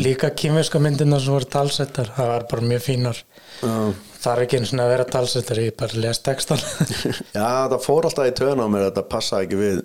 Líka 0.03 0.29
kýmverska 0.35 0.81
myndina 0.83 1.19
sem 1.23 1.33
voru 1.33 1.47
talsettar 1.53 2.09
það 2.17 2.31
var 2.33 2.47
bara 2.51 2.69
mjög 2.73 2.83
fínar. 2.89 3.21
Já. 3.61 3.73
það 4.21 4.31
er 4.33 4.41
ekki 4.43 4.57
eins 4.59 4.71
og 4.73 4.81
að 4.83 4.89
vera 4.91 5.05
talsettar 5.13 5.59
ég 5.61 5.75
bara 5.79 6.01
les 6.03 6.19
textan 6.25 6.59
Já, 7.37 7.69
það 7.71 7.77
fór 7.85 8.05
alltaf 8.09 8.27
í 8.29 8.33
töðun 8.37 8.61
á 8.61 8.67
mér 8.69 8.83
að 8.83 8.89
þetta 8.91 9.03
passa 9.13 9.39
ekki 9.45 9.57
við 9.57 9.79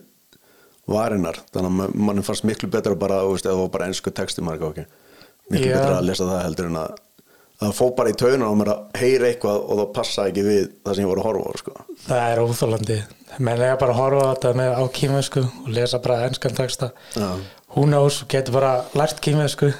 varinnar 0.92 1.38
þannig 1.55 1.68
að 1.70 1.77
ma- 1.79 2.07
manni 2.09 2.25
fannst 2.27 2.44
miklu 2.48 2.68
betra 2.72 2.96
bara, 2.98 3.20
veist, 3.29 3.46
eða 3.46 3.55
það 3.55 3.62
var 3.62 3.72
bara 3.77 3.88
ennsku 3.88 4.12
texti 4.16 4.44
marga 4.44 4.68
okkur 4.68 4.88
miklu 5.53 5.70
Já. 5.70 5.77
betra 5.79 5.98
að 6.01 6.09
lesa 6.11 6.29
það 6.29 6.42
heldur 6.48 6.68
en 6.72 6.79
að 6.83 6.96
það 7.62 7.75
fór 7.79 7.92
bara 8.01 8.12
í 8.12 8.18
töðun 8.25 8.44
á 8.44 8.51
mér 8.59 8.72
að 8.75 9.01
heyra 9.05 9.31
eitthvað 9.31 9.61
og 9.62 9.81
það 9.83 9.92
passa 10.01 10.27
ekki 10.33 10.46
við 10.48 10.62
það 10.83 10.96
sem 10.98 11.05
ég 11.07 11.11
voru 11.12 11.22
að 11.22 11.29
horfa 11.31 11.53
á 11.53 11.61
sko. 11.62 11.77
það 12.09 12.25
er 12.33 12.42
óþólandi 12.42 12.98
menn 13.38 13.62
ég 13.62 13.79
bara 13.81 13.95
að 13.95 14.01
horfa 14.01 14.25
á 14.27 14.31
þetta 14.33 14.53
með 14.59 14.75
á 14.77 14.85
kýmversku 14.99 15.42
og 15.45 15.71
lesa 15.73 16.01
bara 16.03 16.27
enskan 16.27 16.57
texta. 16.57 16.90
Já. 17.16 17.31
hún 17.77 17.95
ás 17.97 18.23
getur 18.29 18.59
bara 18.59 18.73
lært 18.99 19.23
kýmversku 19.25 19.71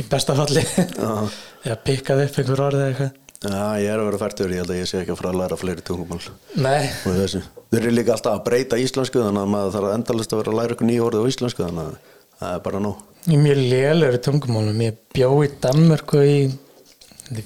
í 0.00 0.04
besta 0.10 0.34
falli. 0.38 0.64
Já. 0.64 1.28
eða 1.66 1.78
pikkað 1.86 2.24
upp 2.26 2.40
einhver 2.42 2.64
orðið 2.68 2.82
eða 2.82 2.90
eitthvað. 2.90 3.22
Já, 3.46 3.64
ég 3.78 3.90
er 3.92 4.00
að 4.00 4.08
vera 4.08 4.18
færtur, 4.22 4.52
ég 4.54 4.62
held 4.62 4.72
að 4.72 4.80
ég 4.80 4.88
sé 4.88 4.98
ekki 5.02 5.12
að 5.12 5.18
fara 5.20 5.30
að 5.30 5.40
læra 5.42 5.58
fleiri 5.60 5.84
tungumál. 5.86 6.20
Nei, 6.56 6.88
og 7.04 7.18
þessu. 7.20 7.42
Þeir 7.70 7.82
eru 7.82 7.94
líka 7.94 8.14
alltaf 8.16 8.38
að 8.38 8.44
breyta 8.46 8.78
íslensku 8.80 9.20
þannig 9.20 9.42
að 9.44 9.52
maður 9.52 9.74
þarf 9.76 9.92
endalist 9.92 10.32
að 10.32 10.40
vera 10.40 10.54
að 10.54 10.58
læra 10.60 10.76
ykkur 10.76 10.88
nýja 10.88 11.04
orðið 11.06 11.26
á 11.26 11.30
íslensku 11.30 11.66
þannig 11.66 11.84
að 11.84 12.16
það 12.40 12.56
er 12.56 12.64
bara 12.64 12.82
nóg. 12.86 13.04
Ég 13.26 13.36
er 13.36 13.44
mjög 13.44 13.62
lélur 13.74 14.16
í 14.16 14.22
tungumálum. 14.24 14.82
Ég 14.86 14.98
bjó 15.14 15.30
í 15.44 15.50
Danmörku 15.62 16.24
í, 16.24 16.36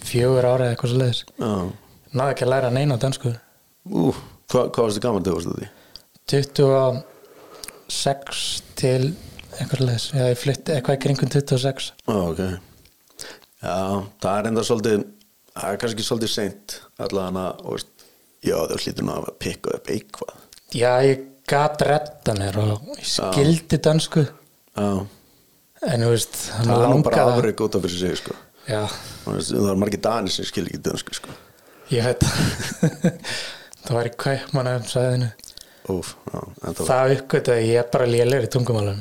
fjögur 0.06 0.46
ára 0.46 0.68
eða 0.68 0.76
eitthvað 0.76 0.94
svo 0.94 1.02
leiðis 1.02 1.24
náðu 2.10 2.34
ekki 2.34 2.46
að 2.46 2.52
læra 2.54 2.70
neina 2.74 2.98
dansku 3.00 3.32
Ú, 4.50 4.52
hvað, 4.52 4.70
hvað 4.74 4.82
varstu 4.86 5.00
gaman 5.04 5.22
þegar 5.26 5.36
varstu 5.38 5.52
því? 5.60 5.68
26 7.90 8.62
til 8.80 9.14
leiðis, 9.82 10.04
eða 10.14 10.28
ég 10.32 10.38
flytti 10.40 10.74
eitthvað 10.74 10.96
í 10.96 11.00
kringum 11.04 11.30
26 11.32 11.88
Já, 12.06 12.16
ok. 12.16 12.40
Já, 13.60 13.76
það 14.22 14.34
er 14.40 14.48
enda 14.50 14.62
svolítið 14.66 15.00
það 15.54 15.66
er 15.74 15.80
kannski 15.82 16.06
svolítið 16.06 16.30
seint 16.32 16.76
allavega 17.02 17.44
veist, 17.66 17.90
já, 18.46 18.56
það 18.56 18.76
hlýtur 18.84 19.04
nú 19.06 19.12
að 19.18 19.26
pikka 19.42 19.74
upp 19.76 19.90
eitthvað. 19.92 20.32
Já, 20.78 20.92
ég 21.04 21.24
gat 21.50 21.82
retta 21.86 22.32
mér 22.38 22.54
og 22.62 22.70
ég 22.96 23.06
skildi 23.10 23.80
dansku 23.84 24.22
Já, 24.24 24.90
en 25.90 26.04
þú 26.06 26.10
veist, 26.14 26.34
það 26.54 26.70
er 26.70 26.88
nú 26.94 27.02
bara 27.04 27.16
langaði- 27.16 27.38
afrið 27.38 27.64
út 27.66 27.74
af 27.76 27.82
fyrir 27.86 27.98
sig, 28.04 28.16
sko. 28.22 28.32
Já, 28.70 28.82
Og 29.26 29.30
veist, 29.36 29.50
það 29.52 29.70
er 29.74 29.80
margir 29.82 30.02
danir 30.04 30.32
sem 30.34 30.44
skil 30.48 30.66
ekki 30.70 30.82
dönsku, 30.86 31.12
sko. 31.20 31.30
Ég 31.90 32.06
veit 32.06 32.20
það 32.22 32.38
var 33.98 34.10
í 34.10 34.16
kaupmanna 34.26 34.80
sæðinu 34.86 35.30
Úf, 35.90 36.12
já, 36.30 36.40
en 36.40 36.74
það 36.76 36.82
var 36.82 36.90
það 36.90 37.14
uppgötaði 37.16 37.70
ég 37.70 37.80
er 37.80 37.88
bara 37.92 38.10
lélur 38.10 38.46
í 38.46 38.52
tungumálum 38.52 39.00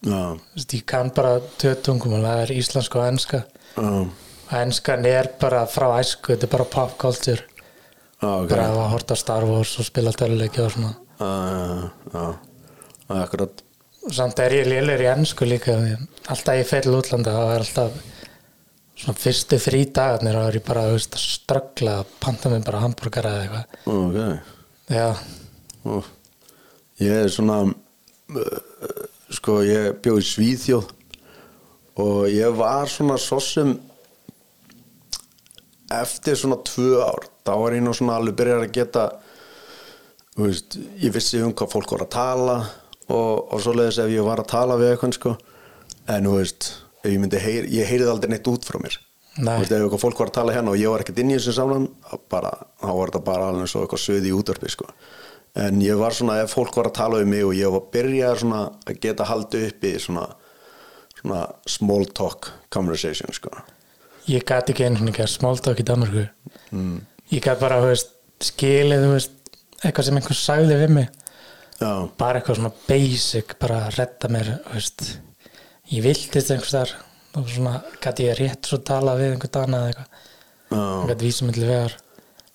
ég 0.00 0.84
kann 0.86 1.10
bara 1.14 1.40
tvö 1.58 1.74
tungumál, 1.82 2.22
það 2.24 2.42
er 2.42 2.52
íslenska 2.56 2.98
og 2.98 3.06
enska. 3.06 3.44
Já, 3.76 3.88
og 4.50 4.54
enskan 4.56 5.04
er 5.06 5.28
bara 5.40 5.66
frá 5.66 5.98
æsku, 6.00 6.32
þetta 6.32 6.46
er 6.46 6.52
bara 6.52 6.64
pop 6.64 6.96
culture. 6.98 7.44
Já, 8.20 8.28
ok. 8.28 8.48
Bara 8.50 8.68
að 8.68 8.92
horta 8.94 9.16
Star 9.16 9.44
Wars 9.44 9.78
og 9.78 9.84
spila 9.88 10.12
töluleiki 10.12 10.62
og 10.64 10.72
svona. 10.72 10.94
Já, 11.20 11.90
já, 12.14 12.24
akkurat. 13.20 13.62
Samt 14.10 14.38
er 14.40 14.56
ég 14.56 14.66
lélur 14.68 15.00
í 15.00 15.10
ennsku 15.10 15.44
líka 15.44 15.76
alltaf 16.30 16.56
ég 16.56 16.66
fer 16.66 16.86
til 16.86 16.96
útlanda 16.96 17.34
það 17.34 17.50
er 17.52 17.64
alltaf 17.66 17.98
svona 19.00 19.16
fyrstu 19.18 19.58
þrý 19.60 19.82
dagarnir 19.96 20.38
er 20.38 20.58
ég 20.60 20.64
bara 20.66 20.86
veist, 20.92 21.16
að 21.16 21.24
ströggla 21.24 21.98
að 22.02 22.14
panta 22.22 22.52
mig 22.52 22.64
bara 22.66 22.82
hambúrgara 22.84 23.34
eða 23.36 23.44
eitthvað. 23.44 23.94
Ok, 23.96 24.16
já, 24.94 25.08
Úf. 25.90 26.10
Ég 27.00 27.16
er 27.16 27.30
svona 27.32 27.62
uh, 27.64 28.58
sko 29.32 29.62
ég 29.64 29.94
bjó 30.04 30.18
í 30.20 30.24
Svíþjóð 30.26 30.90
og 32.00 32.26
ég 32.28 32.58
var 32.58 32.90
svona 32.92 33.16
svo 33.20 33.38
sem 33.40 33.72
eftir 35.90 36.36
svona 36.38 36.60
tvö 36.66 37.00
ár 37.02 37.24
þá 37.46 37.52
var 37.62 37.76
ég 37.76 37.82
nú 37.84 37.94
svona 37.96 38.18
alveg 38.20 38.36
byrjar 38.38 38.66
að 38.66 38.74
geta 38.76 39.06
veist, 40.38 40.76
ég 41.00 41.12
vissi 41.14 41.40
um 41.42 41.54
hvað 41.56 41.72
fólk 41.72 41.94
voru 41.96 42.06
að 42.06 42.14
tala 42.14 42.58
og, 43.10 43.48
og 43.50 43.58
svoleiðis 43.64 43.98
ef 44.04 44.12
ég 44.12 44.26
var 44.26 44.42
að 44.42 44.52
tala 44.52 44.78
við 44.80 44.92
eitthvað 44.92 45.16
sko. 45.16 45.34
En 46.10 46.26
þú 46.28 46.36
veist, 46.36 46.68
ég 47.06 47.20
myndi 47.20 47.40
heyr, 47.40 47.68
ég 47.72 47.88
heyrið 47.88 48.12
aldrei 48.12 48.34
neitt 48.34 48.50
út 48.50 48.66
frá 48.66 48.80
mér 48.82 48.98
Nei. 49.38 49.54
Þú 49.54 49.62
veist, 49.62 49.72
ef 49.72 49.84
eitthvað 49.84 50.02
fólk 50.02 50.20
var 50.20 50.30
að 50.30 50.36
tala 50.36 50.54
hérna 50.56 50.72
og 50.72 50.80
ég 50.80 50.90
var 50.90 51.04
ekkert 51.04 51.20
inn 51.22 51.30
í 51.30 51.36
þessu 51.36 51.52
samlan 51.54 51.84
bara, 52.32 52.50
þá 52.82 52.88
var 52.90 53.12
þetta 53.12 53.20
bara 53.28 53.50
alveg 53.52 53.70
svo 53.70 53.84
eitthvað 53.84 54.02
söði 54.02 54.32
í 54.32 54.34
útvarpi 54.34 54.72
sko. 54.72 54.88
en 55.54 55.80
ég 55.82 55.98
var 55.98 56.14
svona, 56.14 56.40
ef 56.42 56.54
fólk 56.54 56.76
var 56.76 56.90
að 56.90 56.96
tala 56.98 57.20
um 57.22 57.30
mig 57.30 57.44
og 57.46 57.54
ég 57.54 57.70
var 57.70 57.86
byrjað 57.94 58.40
svona 58.42 58.62
að 58.86 58.98
geta 59.06 59.28
haldið 59.30 59.68
uppi 59.68 59.92
svona, 60.02 60.26
svona 61.20 61.44
small 61.66 62.04
talk 62.10 62.50
conversation 62.74 63.32
sko. 63.32 63.54
ég 64.26 64.44
gat 64.44 64.74
ekki 64.74 64.90
svona 64.90 65.14
ekki 65.14 65.24
að 65.24 65.32
smáltók 65.36 65.80
í 65.80 65.86
Danmarku 65.86 66.26
mm. 66.74 67.00
ég 67.30 67.46
gat 67.46 67.62
bara, 67.62 67.80
þú 67.84 67.94
veist, 67.94 68.12
skilið 68.50 69.06
þú 69.06 69.14
veist, 69.14 69.54
eitthvað 69.84 70.10
sem 70.10 70.20
einhver 70.20 70.42
sagði 70.42 70.82
við 70.82 70.94
mig 70.98 71.10
já, 71.78 71.92
bara 72.18 72.40
eitthvað 72.42 72.60
svona 72.60 72.74
basic 72.88 73.56
bara 73.62 73.84
að 73.86 74.00
redda 74.02 74.34
mér 74.34 74.54
þú 74.58 74.74
veist, 74.74 75.10
ég 75.90 76.04
viltist 76.04 76.52
einhvers 76.52 76.74
þar 76.74 76.94
og 77.38 77.50
svona 77.50 77.74
gæti 78.02 78.28
ég 78.28 78.38
rétt 78.38 78.68
svo 78.68 78.80
tala 78.86 79.16
við 79.18 79.34
einhvern 79.34 79.64
annað 79.64 79.86
eða 79.86 79.90
eitthvað? 79.90 81.10
Gæti 81.10 81.28
vísa 81.28 81.46
mig 81.46 81.56
til 81.58 81.66
vegar 81.68 81.96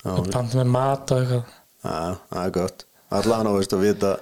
og 0.06 0.30
panta 0.30 0.60
mér 0.60 0.72
mat 0.72 1.12
og 1.12 1.22
eitthvað. 1.22 1.52
Það 1.86 2.40
er 2.42 2.54
gott. 2.56 2.86
Allan 3.16 3.52
veist 3.54 3.76
að 3.76 3.84
vita 3.86 4.16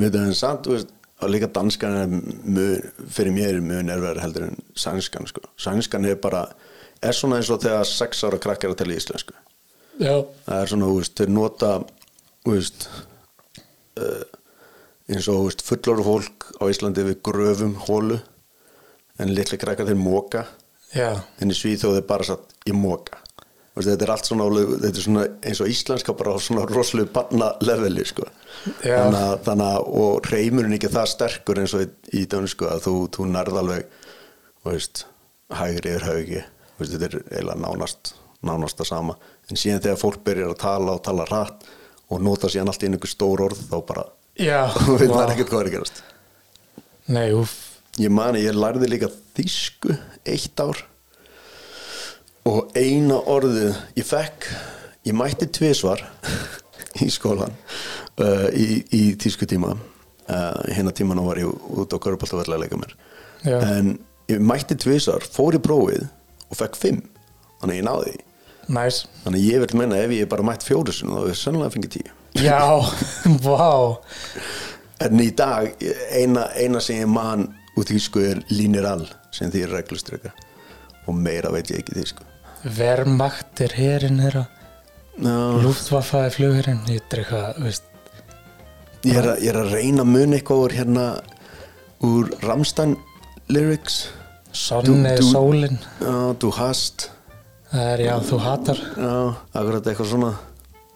vita 0.00 0.22
en 0.22 0.36
samt, 0.36 0.66
þú 0.66 0.76
veist 0.76 0.92
og 1.24 1.32
líka 1.32 1.48
danskan 1.48 1.94
er 1.96 2.10
mun, 2.12 2.80
fyrir 3.08 3.32
mér 3.32 3.56
er 3.56 3.64
mun 3.64 3.92
erfæður 3.92 4.20
heldur 4.20 4.46
en 4.50 4.58
sænskan 4.76 5.28
sko. 5.30 5.40
sænskan 5.56 6.04
er 6.04 6.18
bara 6.20 6.44
er 7.02 7.16
svona 7.16 7.38
eins 7.40 7.50
og 7.50 7.62
þegar 7.62 7.88
sex 7.88 8.24
ára 8.24 8.40
krakkar 8.40 8.74
að 8.74 8.80
tala 8.82 8.96
íslensku. 8.96 9.32
Já, 9.96 10.24
það 10.44 10.60
er 10.60 10.72
svona, 10.72 10.88
þú 10.90 10.98
veist, 10.98 11.14
þeir 11.16 11.32
nota 11.32 11.70
þú 12.44 12.52
veist 12.52 12.88
uh, 13.96 14.24
eins 15.10 15.28
og, 15.32 15.46
veist, 15.48 15.62
fullor 15.66 16.02
fólk 16.06 16.48
á 16.58 16.64
Íslandi 16.70 17.04
við 17.06 17.20
gröfum 17.26 17.76
hólu 17.86 18.18
en 19.22 19.32
litli 19.34 19.58
krakkar 19.60 19.88
þeir 19.88 20.00
móka 20.00 20.46
en 21.40 21.52
í 21.52 21.56
Svíþjóð 21.56 22.00
er 22.00 22.08
bara 22.08 22.26
satt 22.26 22.56
í 22.66 22.74
móka 22.76 23.22
þetta 23.84 24.06
er 24.06 24.12
allt 24.14 24.28
svona, 24.28 24.46
er 24.88 24.96
svona 24.96 25.24
eins 25.44 25.60
og 25.60 25.68
íslenska 25.68 26.14
bara 26.16 26.32
á 26.32 26.40
svona 26.40 26.64
rosalega 26.68 27.12
banna 27.12 27.50
leveli 27.60 28.06
sko. 28.08 28.24
Þannig 28.80 29.18
að, 29.20 29.34
þannig 29.44 29.66
að 29.66 29.88
og 30.00 30.28
reymurinn 30.32 30.76
ekki 30.78 30.92
það 30.94 31.10
sterkur 31.12 31.60
eins 31.60 31.74
og 31.76 31.84
í, 31.84 31.88
í 32.16 32.24
dönsku 32.30 32.68
að 32.70 32.86
þú, 32.86 32.94
þú 33.12 33.26
nærð 33.34 33.60
alveg 33.60 33.90
þú 34.62 34.70
veist, 34.72 35.04
hægri 35.52 35.92
er 35.92 36.06
haugi 36.08 36.40
veist, 36.78 36.94
þetta 36.94 37.10
er 37.10 37.18
eiginlega 37.20 37.60
nánast 37.66 38.14
nánast 38.46 38.80
það 38.80 38.88
sama, 38.92 39.16
en 39.50 39.58
síðan 39.60 39.82
þegar 39.84 40.00
fólk 40.00 40.20
byrjar 40.24 40.54
að 40.54 40.60
tala 40.62 40.96
og 40.96 41.04
tala 41.04 41.28
rætt 41.28 41.68
og 42.12 42.22
nota 42.22 42.48
síðan 42.52 42.70
allt 42.70 42.84
í 42.84 42.88
einhver 42.88 43.10
stór 43.10 43.42
orð 43.48 43.62
þá 43.66 43.76
bara 43.88 44.04
veit 45.00 45.08
vá. 45.10 45.14
maður 45.14 45.32
ekkert 45.34 45.52
hvað 45.52 45.62
er 45.62 45.70
að 45.70 45.74
gerast. 45.76 46.02
Nei, 47.12 47.28
Ég 48.02 48.12
mani, 48.12 48.42
ég 48.44 48.56
lærði 48.56 48.90
líka 48.92 49.08
þýsku 49.38 49.94
eitt 50.28 50.60
ár. 50.60 50.82
Og 52.46 52.76
eina 52.78 53.16
orðið 53.32 53.78
ég 53.96 54.06
fekk, 54.06 54.48
ég 55.08 55.16
mætti 55.16 55.48
tvisvar 55.56 56.02
í 57.04 57.08
skólan 57.12 57.54
uh, 58.20 58.46
í, 58.52 58.82
í 58.92 59.02
þýsku 59.22 59.48
tíma. 59.50 59.72
Uh, 60.26 60.60
hérna 60.74 60.92
tíma 60.94 61.16
nú 61.16 61.24
var 61.28 61.40
ég 61.40 61.48
út 61.48 61.94
á 61.94 61.98
Körbáltavöll 62.02 62.50
að 62.50 62.66
leika 62.66 62.78
mér. 62.80 62.94
Já. 63.46 63.60
en 63.62 63.98
ég 64.28 64.40
mætti 64.42 64.74
tvisvar, 64.78 65.22
fór 65.22 65.54
í 65.54 65.60
prófið 65.62 66.06
og 66.50 66.58
fekk 66.58 66.78
fimm, 66.78 67.02
þannig 67.60 67.76
að 67.76 67.78
ég 67.78 67.86
náði 67.86 68.14
næs 68.66 69.04
þannig 69.22 69.42
að 69.42 69.46
ég 69.46 69.62
vil 69.62 69.78
menna 69.78 69.98
ef 70.02 70.14
ég 70.16 70.30
bara 70.30 70.46
mætt 70.46 70.64
fjóru 70.66 70.94
sinni 70.94 71.14
þá 71.14 71.20
hefur 71.22 71.38
sennilega 71.38 71.74
fengið 71.76 71.92
tíu 71.96 72.14
já, 72.42 72.60
vá. 73.44 73.98
En 75.04 75.20
í 75.20 75.30
dag, 75.36 75.72
eina, 76.16 76.46
eina 76.56 76.80
sem 76.80 77.02
ég 77.02 77.08
man 77.10 77.48
út 77.76 77.90
þýsku 77.92 78.22
er 78.30 78.38
líniral 78.50 79.04
sem 79.34 79.50
því 79.52 79.62
er 79.66 79.74
reglustrykka 79.76 80.30
og 81.06 81.14
meira 81.14 81.50
veit 81.52 81.68
ég 81.70 81.82
ekki 81.82 81.98
þýsku 82.00 82.24
vermakt 82.76 83.60
er 83.62 83.70
herinn 83.76 84.16
þeirra. 84.18 84.40
No. 85.22 85.34
Luftwaffe 85.62 86.18
er 86.26 86.32
flugherinn. 86.34 86.80
Ég 86.90 87.04
er 87.14 87.20
eitthvað, 87.22 87.44
þú 87.60 87.62
veist. 87.68 87.84
Ég, 89.06 89.18
er 89.20 89.28
ég 89.38 89.50
er 89.52 89.58
að 89.60 89.70
reyna 89.76 90.02
að 90.02 90.10
muna 90.10 90.36
eitthvað 90.40 90.62
úr 90.64 90.74
hérna 90.74 91.04
úr 92.08 92.32
Ramstein 92.42 92.96
lyrics. 93.54 94.08
Sonne, 94.50 95.12
Du- 95.14 95.22
du- 95.22 95.30
sólin. 95.30 95.78
Já, 96.00 96.32
du 96.42 96.50
hast. 96.56 97.10
Það 97.70 97.92
er 97.92 98.02
já, 98.08 98.14
þú 98.32 98.40
hatar. 98.48 98.82
Já, 98.96 99.14
akkurat 99.60 99.86
eitthvað 99.92 100.10
svona. 100.10 100.32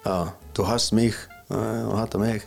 Já, 0.05 0.17
du 0.57 0.63
hast 0.65 0.93
mig 0.93 1.15
þú 1.51 1.97
hata 1.99 2.19
mig. 2.23 2.45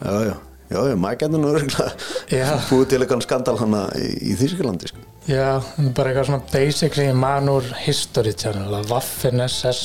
Já, 0.00 0.12
já, 0.26 0.34
já, 0.70 0.78
já 0.90 0.96
maður 1.00 1.18
getur 1.22 1.40
nú 1.42 1.50
örgulega 1.52 1.86
Já. 2.32 2.48
búið 2.70 2.88
til 2.90 2.98
eitthvað 3.04 3.22
skandal 3.24 3.56
hana 3.60 3.82
í, 3.96 4.08
í 4.32 4.34
Þýskalandi 4.36 4.90
sko. 4.90 5.04
já, 5.30 5.46
bara 5.96 6.10
eitthvað 6.12 6.26
svona 6.30 6.50
basic 6.52 6.96
sem 6.98 7.08
ég 7.10 7.16
man 7.20 7.48
úr 7.52 7.68
History 7.86 8.32
Channel 8.36 8.74
að 8.80 8.90
Waffen 8.92 9.40
SS 9.46 9.80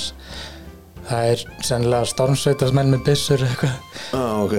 það 1.08 1.30
er 1.34 1.46
sennilega 1.66 2.10
stormsveitasmenn 2.12 2.92
með 2.94 3.06
byssur 3.08 3.42
eitthvað. 3.48 3.78
Já, 4.12 4.26
ok. 4.46 4.58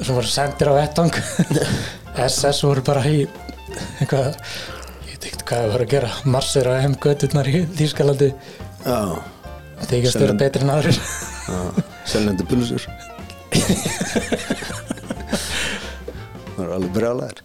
Sem 0.00 0.14
voru 0.16 0.30
sendir 0.32 0.70
á 0.70 0.74
vettvang. 0.78 1.12
SS 2.28 2.62
voru 2.66 2.82
bara 2.86 3.02
í 3.10 3.20
eitthvað 4.00 4.34
ég 5.10 5.18
ekkert 5.18 5.44
hvað 5.48 5.60
það 5.64 5.72
voru 5.74 5.84
að 5.88 5.92
gera 5.96 6.10
marsir 6.34 6.68
á 6.70 6.74
heim 6.82 6.94
götturnar 7.02 7.50
í 7.50 7.62
Þýskalandi. 7.78 8.30
Já, 8.84 8.98
þykjast 9.88 10.18
vera 10.20 10.34
Seljan- 10.34 10.40
betri 10.44 10.62
en 10.66 10.74
aðrir 10.78 10.98
já, 11.48 11.58
seljendur 12.08 12.46
pulsur 12.50 12.82
Það 16.54 16.62
er 16.64 16.72
alveg 16.76 16.92
brjálæðir 16.94 17.38